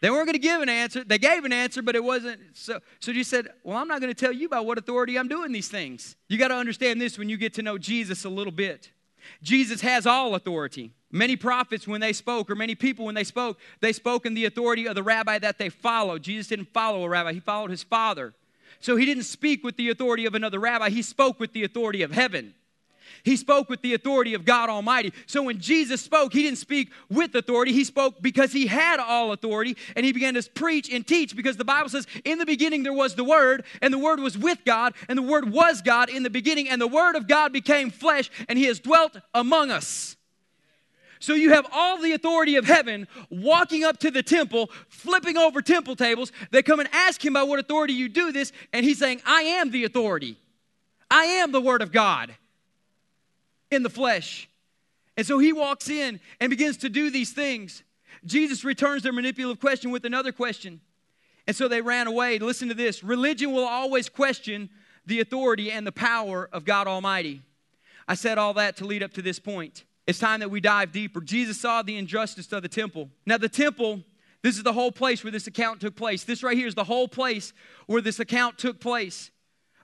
They 0.00 0.10
weren't 0.10 0.26
going 0.26 0.34
to 0.34 0.38
give 0.38 0.62
an 0.62 0.68
answer. 0.68 1.02
They 1.02 1.18
gave 1.18 1.44
an 1.44 1.52
answer, 1.52 1.82
but 1.82 1.96
it 1.96 2.04
wasn't. 2.04 2.40
So, 2.54 2.78
so 3.00 3.10
you 3.10 3.24
said, 3.24 3.48
Well, 3.64 3.76
I'm 3.76 3.88
not 3.88 4.00
going 4.00 4.14
to 4.14 4.18
tell 4.18 4.32
you 4.32 4.46
about 4.46 4.64
what 4.64 4.78
authority 4.78 5.18
I'm 5.18 5.26
doing 5.26 5.50
these 5.50 5.68
things. 5.68 6.14
You 6.28 6.38
got 6.38 6.48
to 6.48 6.54
understand 6.54 7.00
this 7.00 7.18
when 7.18 7.28
you 7.28 7.36
get 7.36 7.52
to 7.54 7.62
know 7.62 7.78
Jesus 7.78 8.24
a 8.24 8.30
little 8.30 8.52
bit. 8.52 8.92
Jesus 9.42 9.80
has 9.80 10.06
all 10.06 10.36
authority. 10.36 10.92
Many 11.10 11.34
prophets, 11.34 11.88
when 11.88 12.00
they 12.00 12.12
spoke, 12.12 12.48
or 12.48 12.54
many 12.54 12.76
people, 12.76 13.06
when 13.06 13.16
they 13.16 13.24
spoke, 13.24 13.58
they 13.80 13.92
spoke 13.92 14.24
in 14.24 14.34
the 14.34 14.44
authority 14.44 14.86
of 14.86 14.94
the 14.94 15.02
rabbi 15.02 15.40
that 15.40 15.58
they 15.58 15.68
followed. 15.68 16.22
Jesus 16.22 16.46
didn't 16.46 16.72
follow 16.72 17.02
a 17.02 17.08
rabbi, 17.08 17.32
he 17.32 17.40
followed 17.40 17.70
his 17.70 17.82
father. 17.82 18.34
So 18.78 18.96
he 18.96 19.04
didn't 19.04 19.24
speak 19.24 19.64
with 19.64 19.76
the 19.76 19.90
authority 19.90 20.26
of 20.26 20.34
another 20.34 20.58
rabbi, 20.58 20.90
he 20.90 21.02
spoke 21.02 21.40
with 21.40 21.52
the 21.52 21.64
authority 21.64 22.02
of 22.02 22.12
heaven. 22.12 22.54
He 23.22 23.36
spoke 23.36 23.68
with 23.68 23.82
the 23.82 23.94
authority 23.94 24.34
of 24.34 24.44
God 24.44 24.70
Almighty. 24.70 25.12
So 25.26 25.42
when 25.42 25.58
Jesus 25.58 26.00
spoke, 26.00 26.32
he 26.32 26.42
didn't 26.42 26.58
speak 26.58 26.90
with 27.08 27.34
authority. 27.34 27.72
He 27.72 27.84
spoke 27.84 28.22
because 28.22 28.52
he 28.52 28.66
had 28.66 29.00
all 29.00 29.32
authority 29.32 29.76
and 29.96 30.06
he 30.06 30.12
began 30.12 30.34
to 30.34 30.50
preach 30.50 30.90
and 30.90 31.06
teach 31.06 31.36
because 31.36 31.56
the 31.56 31.64
Bible 31.64 31.88
says, 31.88 32.06
In 32.24 32.38
the 32.38 32.46
beginning 32.46 32.82
there 32.82 32.92
was 32.92 33.14
the 33.14 33.24
Word, 33.24 33.64
and 33.82 33.92
the 33.92 33.98
Word 33.98 34.20
was 34.20 34.38
with 34.38 34.64
God, 34.64 34.94
and 35.08 35.18
the 35.18 35.22
Word 35.22 35.50
was 35.50 35.82
God 35.82 36.08
in 36.08 36.22
the 36.22 36.30
beginning, 36.30 36.68
and 36.68 36.80
the 36.80 36.86
Word 36.86 37.16
of 37.16 37.26
God 37.26 37.52
became 37.52 37.90
flesh, 37.90 38.30
and 38.48 38.58
he 38.58 38.64
has 38.64 38.80
dwelt 38.80 39.16
among 39.34 39.70
us. 39.70 40.16
So 41.20 41.34
you 41.34 41.52
have 41.52 41.66
all 41.70 42.00
the 42.00 42.12
authority 42.12 42.56
of 42.56 42.64
heaven 42.64 43.06
walking 43.28 43.84
up 43.84 43.98
to 43.98 44.10
the 44.10 44.22
temple, 44.22 44.70
flipping 44.88 45.36
over 45.36 45.60
temple 45.60 45.94
tables. 45.94 46.32
They 46.50 46.62
come 46.62 46.80
and 46.80 46.88
ask 46.92 47.22
him 47.24 47.34
by 47.34 47.42
what 47.42 47.60
authority 47.60 47.92
you 47.92 48.08
do 48.08 48.32
this, 48.32 48.52
and 48.72 48.84
he's 48.84 48.98
saying, 48.98 49.20
I 49.26 49.42
am 49.42 49.70
the 49.70 49.84
authority. 49.84 50.38
I 51.10 51.24
am 51.24 51.52
the 51.52 51.60
Word 51.60 51.82
of 51.82 51.92
God 51.92 52.34
in 53.70 53.82
the 53.82 53.90
flesh. 53.90 54.48
And 55.16 55.26
so 55.26 55.38
he 55.38 55.52
walks 55.52 55.90
in 55.90 56.20
and 56.40 56.48
begins 56.48 56.78
to 56.78 56.88
do 56.88 57.10
these 57.10 57.32
things. 57.32 57.82
Jesus 58.24 58.64
returns 58.64 59.02
their 59.02 59.12
manipulative 59.12 59.60
question 59.60 59.90
with 59.90 60.06
another 60.06 60.32
question. 60.32 60.80
And 61.46 61.54
so 61.54 61.68
they 61.68 61.82
ran 61.82 62.06
away. 62.06 62.38
Listen 62.38 62.68
to 62.68 62.74
this 62.74 63.04
religion 63.04 63.52
will 63.52 63.66
always 63.66 64.08
question 64.08 64.70
the 65.04 65.20
authority 65.20 65.70
and 65.70 65.86
the 65.86 65.92
power 65.92 66.48
of 66.50 66.64
God 66.64 66.86
Almighty. 66.86 67.42
I 68.08 68.14
said 68.14 68.38
all 68.38 68.54
that 68.54 68.78
to 68.78 68.86
lead 68.86 69.02
up 69.02 69.12
to 69.14 69.22
this 69.22 69.38
point. 69.38 69.84
It's 70.10 70.18
time 70.18 70.40
that 70.40 70.50
we 70.50 70.60
dive 70.60 70.90
deeper. 70.90 71.20
Jesus 71.20 71.60
saw 71.60 71.82
the 71.82 71.96
injustice 71.96 72.52
of 72.52 72.62
the 72.62 72.68
temple. 72.68 73.08
Now, 73.26 73.38
the 73.38 73.48
temple, 73.48 74.00
this 74.42 74.56
is 74.56 74.64
the 74.64 74.72
whole 74.72 74.90
place 74.90 75.22
where 75.22 75.30
this 75.30 75.46
account 75.46 75.80
took 75.80 75.94
place. 75.94 76.24
This 76.24 76.42
right 76.42 76.56
here 76.56 76.66
is 76.66 76.74
the 76.74 76.82
whole 76.82 77.06
place 77.06 77.52
where 77.86 78.02
this 78.02 78.18
account 78.18 78.58
took 78.58 78.80
place. 78.80 79.30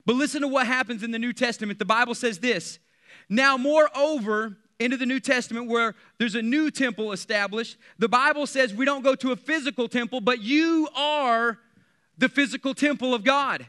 But 0.05 0.17
listen 0.17 0.43
to 0.43 0.49
what 0.49 0.67
happens 0.67 1.05
in 1.05 1.13
the 1.13 1.19
New 1.21 1.33
Testament. 1.33 1.79
The 1.79 1.85
Bible 1.85 2.17
says 2.17 2.41
this 2.41 2.81
Now, 3.29 3.57
moreover, 3.57 4.57
into 4.81 4.97
the 4.97 5.07
New 5.07 5.21
Testament 5.21 5.69
where 5.69 5.95
there's 6.19 6.35
a 6.35 6.43
new 6.43 6.73
temple 6.73 7.13
established, 7.13 7.77
the 8.01 8.09
Bible 8.09 8.49
says 8.49 8.75
we 8.75 8.85
don't 8.85 9.05
go 9.05 9.15
to 9.15 9.31
a 9.31 9.37
physical 9.37 9.87
temple, 9.87 10.21
but 10.21 10.41
you 10.43 10.89
are 10.97 11.57
the 12.19 12.29
physical 12.29 12.75
temple 12.75 13.15
of 13.15 13.23
God. 13.23 13.65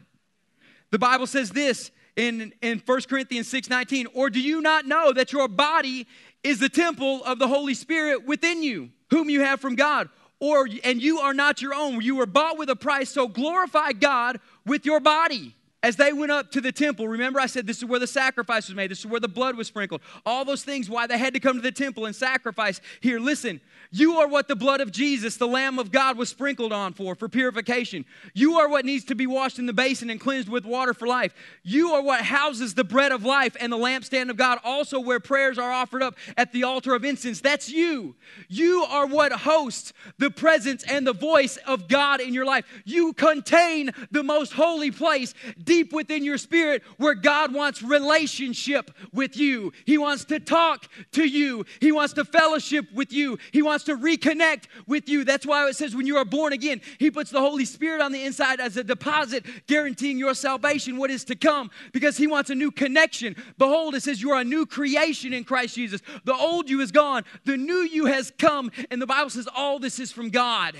The 0.89 0.98
Bible 0.98 1.28
says 1.28 1.52
this 1.52 1.91
in, 2.17 2.52
in 2.63 2.82
1 2.84 3.02
Corinthians 3.04 3.48
6:19, 3.48 4.08
or 4.13 4.30
do 4.30 4.41
you 4.41 4.60
not 4.60 4.86
know 4.86 5.13
that 5.13 5.32
your 5.32 5.48
body 5.48 6.08
is 6.43 6.60
the 6.60 6.69
temple 6.69 7.23
of 7.23 7.39
the 7.39 7.47
Holy 7.47 7.73
Spirit 7.73 8.26
within 8.26 8.63
you, 8.63 8.89
whom 9.10 9.30
you 9.30 9.41
have 9.41 9.60
from 9.60 9.76
God. 9.76 10.10
Or 10.39 10.67
and 10.84 11.02
you 11.02 11.19
are 11.19 11.34
not 11.34 11.62
your 11.62 11.73
own. 11.73 12.02
You 12.02 12.15
were 12.15 12.28
bought 12.28 12.58
with 12.58 12.69
a 12.69 12.76
price, 12.76 13.10
so 13.10 13.28
glorify 13.28 13.93
God 13.93 14.39
with 14.65 14.86
your 14.86 15.00
body. 15.00 15.56
As 15.84 15.96
they 15.96 16.12
went 16.12 16.32
up 16.32 16.52
to 16.52 16.60
the 16.60 16.72
temple, 16.72 17.08
remember 17.08 17.40
I 17.40 17.46
said 17.46 17.68
this 17.68 17.78
is 17.78 17.86
where 17.86 18.00
the 18.00 18.08
sacrifice 18.08 18.68
was 18.68 18.76
made, 18.76 18.90
this 18.90 19.00
is 19.00 19.06
where 19.06 19.20
the 19.20 19.28
blood 19.28 19.56
was 19.56 19.68
sprinkled. 19.68 20.02
All 20.26 20.44
those 20.44 20.63
things, 20.63 20.90
why 20.90 21.06
they 21.06 21.20
had 21.20 21.36
to 21.36 21.40
come 21.40 21.56
to 21.56 21.62
the 21.62 21.72
temple 21.72 22.06
and 22.06 22.16
sacrifice. 22.16 22.82
Here, 23.00 23.20
listen, 23.20 23.62
you 23.92 24.18
are 24.18 24.28
what 24.28 24.48
the 24.48 24.56
blood 24.56 24.82
of 24.82 24.92
Jesus, 24.92 25.38
the 25.38 25.48
Lamb 25.48 25.78
of 25.78 25.92
God, 25.92 26.18
was 26.18 26.30
sprinkled 26.30 26.74
on 26.74 26.94
for, 26.94 27.13
for 27.13 27.30
purification. 27.30 28.06
You 28.34 28.56
are 28.56 28.68
what 28.68 28.86
needs 28.86 29.06
to 29.06 29.16
be 29.16 29.28
washed 29.28 29.60
in 29.60 29.68
the 29.68 29.74
basin 29.74 30.10
and 30.10 30.20
cleansed 30.20 30.50
with 30.50 30.66
water 30.66 30.96
for 30.96 31.08
life. 31.08 31.34
You 31.62 31.94
are 31.94 32.02
what 32.02 32.22
houses 32.22 32.74
the 32.74 32.84
bread 32.84 33.12
of 33.12 33.24
life 33.24 33.56
and 33.60 33.72
the 33.72 33.78
lampstand 33.78 34.32
of 34.32 34.36
God, 34.36 34.58
also 34.63 35.00
where 35.00 35.20
prayers 35.20 35.60
are 35.60 35.72
offered 35.72 36.02
up 36.02 36.16
at 36.38 36.52
the 36.54 36.63
altar 36.63 36.96
of 36.96 37.06
incense. 37.06 37.40
That's 37.40 37.70
you. 37.70 38.16
You 38.50 38.84
are 38.90 39.06
what 39.06 39.32
hosts 39.32 39.94
the 40.18 40.32
presence 40.32 40.84
and 40.84 41.06
the 41.06 41.13
voice 41.13 41.58
of 41.68 41.88
God 41.88 42.20
in 42.20 42.34
your 42.34 42.46
life. 42.46 42.66
You 42.84 43.13
contain 43.13 43.92
the 44.10 44.24
most 44.24 44.54
holy 44.54 44.90
place 44.90 45.36
deep 45.78 45.94
within 45.94 46.24
your 46.24 46.40
spirit 46.40 46.82
where 46.98 47.13
God 47.13 47.54
wants 47.54 47.84
relationship 47.84 48.90
with 49.13 49.38
you. 49.38 49.72
He 49.86 49.98
wants 49.98 50.26
to 50.26 50.40
talk 50.40 50.88
to 51.12 51.24
you, 51.24 51.66
He 51.80 51.92
wants 51.92 52.13
to 52.13 52.26
fellowship 52.26 52.86
with 52.94 53.13
you, 53.13 53.38
He 53.52 53.62
wants 53.62 53.86
to 53.86 53.96
reconnect 53.96 54.63
with 54.88 55.08
you. 55.08 55.24
That's 55.24 55.46
why 55.46 55.68
it 55.68 55.76
says 55.76 55.96
when 55.96 56.08
you 56.08 56.18
are 56.18 56.26
born 56.26 56.54
again, 56.54 56.82
He 56.98 57.12
puts 57.12 57.30
the 57.30 57.40
Holy 57.40 57.66
Spirit 57.66 58.02
on 58.02 58.12
the 58.12 58.24
inside 58.24 58.60
as 58.60 58.76
a 58.76 58.84
deposit, 58.84 59.46
guaranteeing 59.68 60.18
your 60.18 60.34
salvation, 60.34 60.98
what 60.98 61.12
is 61.12 61.24
to 61.26 61.36
come, 61.36 61.70
because 61.94 62.18
He 62.18 62.26
wants 62.26 62.50
a 62.50 62.56
new 62.56 62.72
connection. 62.72 63.36
Behold, 63.60 63.94
it 63.94 64.02
says 64.02 64.22
you 64.22 64.32
are 64.32 64.42
a 64.42 64.46
new 64.46 64.66
creation 64.66 65.32
in 65.32 65.44
Christ 65.44 65.76
Jesus. 65.76 66.02
The 66.24 66.34
old 66.34 66.70
you 66.70 66.82
is 66.82 66.92
gone, 66.92 67.24
the 67.46 67.58
new 67.58 67.82
you 67.82 68.06
has 68.06 68.32
come. 68.40 68.72
And 68.90 69.00
the 69.00 69.08
Bible 69.08 69.30
says 69.30 69.48
all 69.56 69.78
this 69.78 70.00
is 70.00 70.12
from 70.12 70.30
God. 70.30 70.76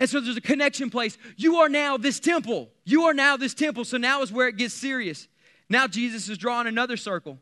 And 0.00 0.08
so 0.08 0.20
there's 0.20 0.36
a 0.36 0.40
connection 0.40 0.90
place. 0.90 1.18
You 1.36 1.56
are 1.56 1.68
now 1.68 1.96
this 1.96 2.20
temple. 2.20 2.70
You 2.84 3.04
are 3.04 3.14
now 3.14 3.36
this 3.36 3.54
temple. 3.54 3.84
So 3.84 3.96
now 3.96 4.22
is 4.22 4.30
where 4.30 4.48
it 4.48 4.56
gets 4.56 4.74
serious. 4.74 5.26
Now 5.68 5.86
Jesus 5.86 6.28
is 6.28 6.38
drawing 6.38 6.66
another 6.66 6.96
circle. 6.96 7.38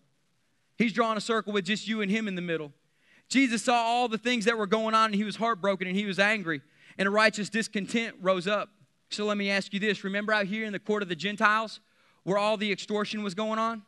He's 0.78 0.92
drawing 0.92 1.16
a 1.16 1.20
circle 1.20 1.52
with 1.52 1.64
just 1.64 1.86
you 1.86 2.00
and 2.00 2.10
him 2.10 2.28
in 2.28 2.34
the 2.34 2.42
middle. 2.42 2.72
Jesus 3.28 3.62
saw 3.62 3.74
all 3.74 4.08
the 4.08 4.18
things 4.18 4.44
that 4.44 4.56
were 4.56 4.66
going 4.66 4.94
on 4.94 5.06
and 5.06 5.14
he 5.14 5.24
was 5.24 5.36
heartbroken 5.36 5.86
and 5.86 5.96
he 5.96 6.06
was 6.06 6.18
angry. 6.18 6.62
And 6.98 7.06
a 7.06 7.10
righteous 7.10 7.50
discontent 7.50 8.16
rose 8.20 8.46
up. 8.46 8.70
So 9.10 9.24
let 9.26 9.36
me 9.36 9.50
ask 9.50 9.72
you 9.72 9.80
this 9.80 10.02
remember 10.02 10.32
out 10.32 10.46
here 10.46 10.64
in 10.64 10.72
the 10.72 10.78
court 10.78 11.02
of 11.02 11.08
the 11.08 11.16
Gentiles 11.16 11.80
where 12.24 12.38
all 12.38 12.56
the 12.56 12.72
extortion 12.72 13.22
was 13.22 13.34
going 13.34 13.58
on? 13.58 13.82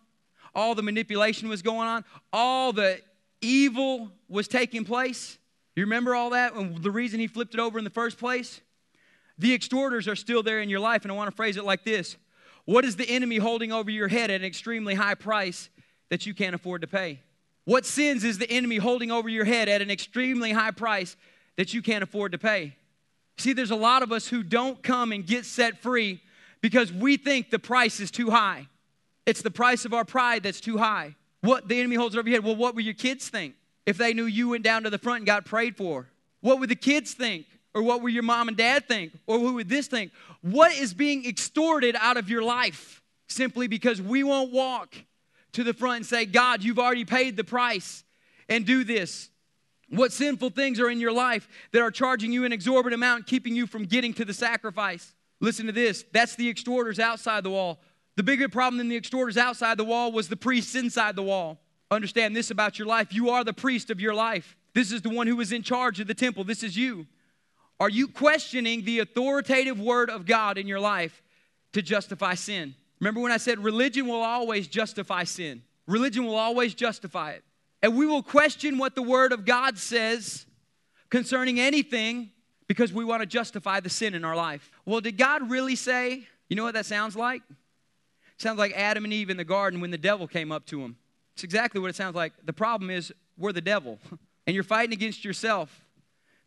All 0.54 0.74
the 0.74 0.82
manipulation 0.82 1.48
was 1.48 1.62
going 1.62 1.88
on? 1.88 2.04
All 2.32 2.72
the 2.72 3.00
evil 3.40 4.12
was 4.28 4.46
taking 4.46 4.84
place? 4.84 5.38
You 5.78 5.84
remember 5.84 6.16
all 6.16 6.30
that? 6.30 6.54
And 6.54 6.82
the 6.82 6.90
reason 6.90 7.20
he 7.20 7.28
flipped 7.28 7.54
it 7.54 7.60
over 7.60 7.78
in 7.78 7.84
the 7.84 7.90
first 7.90 8.18
place? 8.18 8.60
The 9.38 9.54
extorters 9.54 10.08
are 10.08 10.16
still 10.16 10.42
there 10.42 10.60
in 10.60 10.68
your 10.68 10.80
life, 10.80 11.04
and 11.04 11.12
I 11.12 11.14
want 11.14 11.30
to 11.30 11.36
phrase 11.36 11.56
it 11.56 11.62
like 11.62 11.84
this 11.84 12.16
What 12.64 12.84
is 12.84 12.96
the 12.96 13.08
enemy 13.08 13.36
holding 13.36 13.70
over 13.70 13.88
your 13.88 14.08
head 14.08 14.28
at 14.28 14.40
an 14.40 14.44
extremely 14.44 14.94
high 14.94 15.14
price 15.14 15.68
that 16.08 16.26
you 16.26 16.34
can't 16.34 16.52
afford 16.52 16.80
to 16.80 16.88
pay? 16.88 17.20
What 17.64 17.86
sins 17.86 18.24
is 18.24 18.38
the 18.38 18.50
enemy 18.50 18.78
holding 18.78 19.12
over 19.12 19.28
your 19.28 19.44
head 19.44 19.68
at 19.68 19.80
an 19.80 19.88
extremely 19.88 20.50
high 20.50 20.72
price 20.72 21.16
that 21.54 21.72
you 21.72 21.80
can't 21.80 22.02
afford 22.02 22.32
to 22.32 22.38
pay? 22.38 22.74
See, 23.36 23.52
there's 23.52 23.70
a 23.70 23.76
lot 23.76 24.02
of 24.02 24.10
us 24.10 24.26
who 24.26 24.42
don't 24.42 24.82
come 24.82 25.12
and 25.12 25.24
get 25.24 25.44
set 25.44 25.78
free 25.78 26.20
because 26.60 26.92
we 26.92 27.16
think 27.16 27.50
the 27.50 27.58
price 27.60 28.00
is 28.00 28.10
too 28.10 28.30
high. 28.30 28.66
It's 29.26 29.42
the 29.42 29.50
price 29.52 29.84
of 29.84 29.94
our 29.94 30.04
pride 30.04 30.42
that's 30.42 30.60
too 30.60 30.78
high. 30.78 31.14
What 31.40 31.68
the 31.68 31.78
enemy 31.78 31.94
holds 31.94 32.16
over 32.16 32.28
your 32.28 32.38
head. 32.38 32.44
Well, 32.44 32.56
what 32.56 32.74
will 32.74 32.82
your 32.82 32.94
kids 32.94 33.28
think? 33.28 33.54
If 33.88 33.96
they 33.96 34.12
knew 34.12 34.26
you 34.26 34.50
went 34.50 34.64
down 34.64 34.82
to 34.82 34.90
the 34.90 34.98
front 34.98 35.20
and 35.20 35.26
got 35.26 35.46
prayed 35.46 35.74
for? 35.74 36.06
What 36.42 36.60
would 36.60 36.68
the 36.68 36.76
kids 36.76 37.14
think? 37.14 37.46
Or 37.74 37.82
what 37.82 38.02
would 38.02 38.12
your 38.12 38.22
mom 38.22 38.48
and 38.48 38.56
dad 38.56 38.86
think? 38.86 39.12
Or 39.26 39.38
who 39.38 39.54
would 39.54 39.70
this 39.70 39.86
think? 39.86 40.12
What 40.42 40.72
is 40.72 40.92
being 40.92 41.26
extorted 41.26 41.96
out 41.98 42.18
of 42.18 42.28
your 42.28 42.42
life 42.42 43.00
simply 43.28 43.66
because 43.66 44.02
we 44.02 44.22
won't 44.22 44.52
walk 44.52 44.94
to 45.52 45.64
the 45.64 45.72
front 45.72 45.96
and 45.96 46.06
say, 46.06 46.26
God, 46.26 46.62
you've 46.62 46.78
already 46.78 47.06
paid 47.06 47.38
the 47.38 47.44
price 47.44 48.04
and 48.46 48.66
do 48.66 48.84
this? 48.84 49.30
What 49.88 50.12
sinful 50.12 50.50
things 50.50 50.78
are 50.80 50.90
in 50.90 51.00
your 51.00 51.12
life 51.12 51.48
that 51.72 51.80
are 51.80 51.90
charging 51.90 52.30
you 52.30 52.44
an 52.44 52.52
exorbitant 52.52 52.94
amount, 52.94 53.26
keeping 53.26 53.56
you 53.56 53.66
from 53.66 53.84
getting 53.84 54.12
to 54.14 54.24
the 54.26 54.34
sacrifice? 54.34 55.14
Listen 55.40 55.64
to 55.64 55.72
this. 55.72 56.04
That's 56.12 56.36
the 56.36 56.50
extorters 56.50 56.98
outside 56.98 57.42
the 57.42 57.50
wall. 57.50 57.80
The 58.16 58.22
bigger 58.22 58.50
problem 58.50 58.76
than 58.76 58.88
the 58.88 58.96
extorters 58.96 59.38
outside 59.38 59.78
the 59.78 59.84
wall 59.84 60.12
was 60.12 60.28
the 60.28 60.36
priests 60.36 60.74
inside 60.74 61.16
the 61.16 61.22
wall. 61.22 61.58
Understand 61.90 62.36
this 62.36 62.50
about 62.50 62.78
your 62.78 62.86
life. 62.86 63.12
You 63.12 63.30
are 63.30 63.44
the 63.44 63.52
priest 63.52 63.90
of 63.90 64.00
your 64.00 64.14
life. 64.14 64.56
This 64.74 64.92
is 64.92 65.02
the 65.02 65.10
one 65.10 65.26
who 65.26 65.40
is 65.40 65.52
in 65.52 65.62
charge 65.62 66.00
of 66.00 66.06
the 66.06 66.14
temple. 66.14 66.44
This 66.44 66.62
is 66.62 66.76
you. 66.76 67.06
Are 67.80 67.88
you 67.88 68.08
questioning 68.08 68.84
the 68.84 68.98
authoritative 68.98 69.80
word 69.80 70.10
of 70.10 70.26
God 70.26 70.58
in 70.58 70.66
your 70.66 70.80
life 70.80 71.22
to 71.72 71.80
justify 71.80 72.34
sin? 72.34 72.74
Remember 73.00 73.20
when 73.20 73.32
I 73.32 73.36
said 73.36 73.58
religion 73.58 74.06
will 74.06 74.22
always 74.22 74.66
justify 74.66 75.24
sin? 75.24 75.62
Religion 75.86 76.24
will 76.24 76.36
always 76.36 76.74
justify 76.74 77.32
it. 77.32 77.44
And 77.82 77.96
we 77.96 78.06
will 78.06 78.22
question 78.22 78.76
what 78.76 78.94
the 78.94 79.02
word 79.02 79.32
of 79.32 79.44
God 79.44 79.78
says 79.78 80.46
concerning 81.08 81.60
anything 81.60 82.30
because 82.66 82.92
we 82.92 83.04
want 83.04 83.22
to 83.22 83.26
justify 83.26 83.80
the 83.80 83.88
sin 83.88 84.14
in 84.14 84.24
our 84.24 84.36
life. 84.36 84.70
Well, 84.84 85.00
did 85.00 85.16
God 85.16 85.50
really 85.50 85.76
say? 85.76 86.26
You 86.48 86.56
know 86.56 86.64
what 86.64 86.74
that 86.74 86.86
sounds 86.86 87.16
like? 87.16 87.42
It 87.48 88.42
sounds 88.42 88.58
like 88.58 88.72
Adam 88.74 89.04
and 89.04 89.12
Eve 89.12 89.30
in 89.30 89.36
the 89.36 89.44
garden 89.44 89.80
when 89.80 89.90
the 89.90 89.98
devil 89.98 90.26
came 90.26 90.52
up 90.52 90.66
to 90.66 90.80
them. 90.80 90.96
It's 91.38 91.44
exactly 91.44 91.80
what 91.80 91.88
it 91.88 91.94
sounds 91.94 92.16
like. 92.16 92.32
The 92.46 92.52
problem 92.52 92.90
is 92.90 93.12
we're 93.36 93.52
the 93.52 93.60
devil, 93.60 94.00
and 94.48 94.54
you're 94.54 94.64
fighting 94.64 94.92
against 94.92 95.24
yourself 95.24 95.86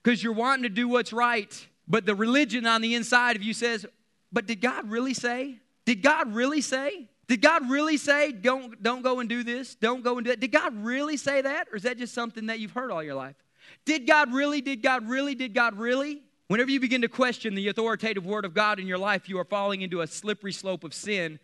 because 0.03 0.21
you're 0.21 0.33
wanting 0.33 0.63
to 0.63 0.69
do 0.69 0.89
what's 0.89 1.13
right, 1.13 1.65
but 1.87 2.05
the 2.05 2.13
religion 2.13 2.65
on 2.65 2.81
the 2.81 2.93
inside 2.93 3.37
of 3.37 3.41
you 3.41 3.53
says, 3.53 3.85
But 4.33 4.47
did 4.47 4.59
God 4.59 4.91
really 4.91 5.13
say? 5.13 5.59
Did 5.85 6.01
God 6.01 6.35
really 6.35 6.59
say? 6.59 7.07
Did 7.29 7.41
God 7.41 7.69
really 7.69 7.95
say, 7.95 8.33
don't, 8.33 8.83
don't 8.83 9.01
go 9.01 9.21
and 9.21 9.29
do 9.29 9.43
this? 9.45 9.75
Don't 9.75 10.03
go 10.03 10.17
and 10.17 10.25
do 10.25 10.31
that? 10.31 10.41
Did 10.41 10.51
God 10.51 10.75
really 10.83 11.15
say 11.15 11.41
that? 11.41 11.69
Or 11.71 11.77
is 11.77 11.83
that 11.83 11.97
just 11.97 12.13
something 12.13 12.47
that 12.47 12.59
you've 12.59 12.71
heard 12.71 12.91
all 12.91 13.01
your 13.01 13.15
life? 13.15 13.37
Did 13.85 14.05
God 14.05 14.33
really? 14.33 14.59
Did 14.59 14.83
God 14.83 15.07
really? 15.07 15.35
Did 15.35 15.53
God 15.53 15.77
really? 15.77 16.21
Whenever 16.49 16.69
you 16.69 16.81
begin 16.81 17.01
to 17.03 17.07
question 17.07 17.55
the 17.55 17.69
authoritative 17.69 18.25
word 18.25 18.43
of 18.43 18.53
God 18.53 18.77
in 18.77 18.87
your 18.87 18.97
life, 18.97 19.29
you 19.29 19.39
are 19.39 19.45
falling 19.45 19.81
into 19.81 20.01
a 20.01 20.07
slippery 20.07 20.51
slope 20.51 20.83
of 20.83 20.93
sin 20.93 21.39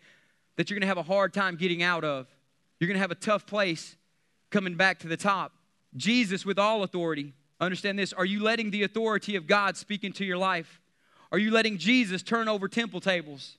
that 0.56 0.68
you're 0.68 0.78
going 0.78 0.82
to 0.82 0.88
have 0.88 0.98
a 0.98 1.02
hard 1.02 1.32
time 1.32 1.56
getting 1.56 1.82
out 1.82 2.04
of. 2.04 2.26
You're 2.78 2.88
going 2.88 2.96
to 2.96 3.00
have 3.00 3.10
a 3.10 3.16
tough 3.16 3.46
place 3.46 3.96
coming 4.50 4.74
back 4.74 5.00
to 5.00 5.08
the 5.08 5.16
top. 5.16 5.52
Jesus, 5.96 6.44
with 6.44 6.58
all 6.58 6.82
authority, 6.82 7.32
understand 7.60 7.98
this. 7.98 8.12
Are 8.12 8.24
you 8.24 8.42
letting 8.42 8.70
the 8.70 8.84
authority 8.84 9.36
of 9.36 9.46
God 9.46 9.76
speak 9.76 10.04
into 10.04 10.24
your 10.24 10.38
life? 10.38 10.80
Are 11.32 11.38
you 11.38 11.50
letting 11.50 11.78
Jesus 11.78 12.22
turn 12.22 12.48
over 12.48 12.68
temple 12.68 13.00
tables, 13.00 13.56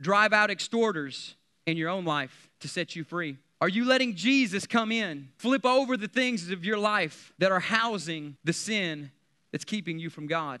drive 0.00 0.32
out 0.32 0.50
extorters 0.50 1.36
in 1.66 1.76
your 1.76 1.88
own 1.88 2.04
life 2.04 2.48
to 2.60 2.68
set 2.68 2.94
you 2.94 3.04
free? 3.04 3.36
Are 3.60 3.68
you 3.68 3.84
letting 3.84 4.14
Jesus 4.14 4.66
come 4.66 4.92
in, 4.92 5.30
flip 5.36 5.66
over 5.66 5.96
the 5.96 6.06
things 6.06 6.50
of 6.50 6.64
your 6.64 6.78
life 6.78 7.32
that 7.38 7.50
are 7.50 7.60
housing 7.60 8.36
the 8.44 8.52
sin 8.52 9.10
that's 9.50 9.64
keeping 9.64 9.98
you 9.98 10.10
from 10.10 10.28
God? 10.28 10.60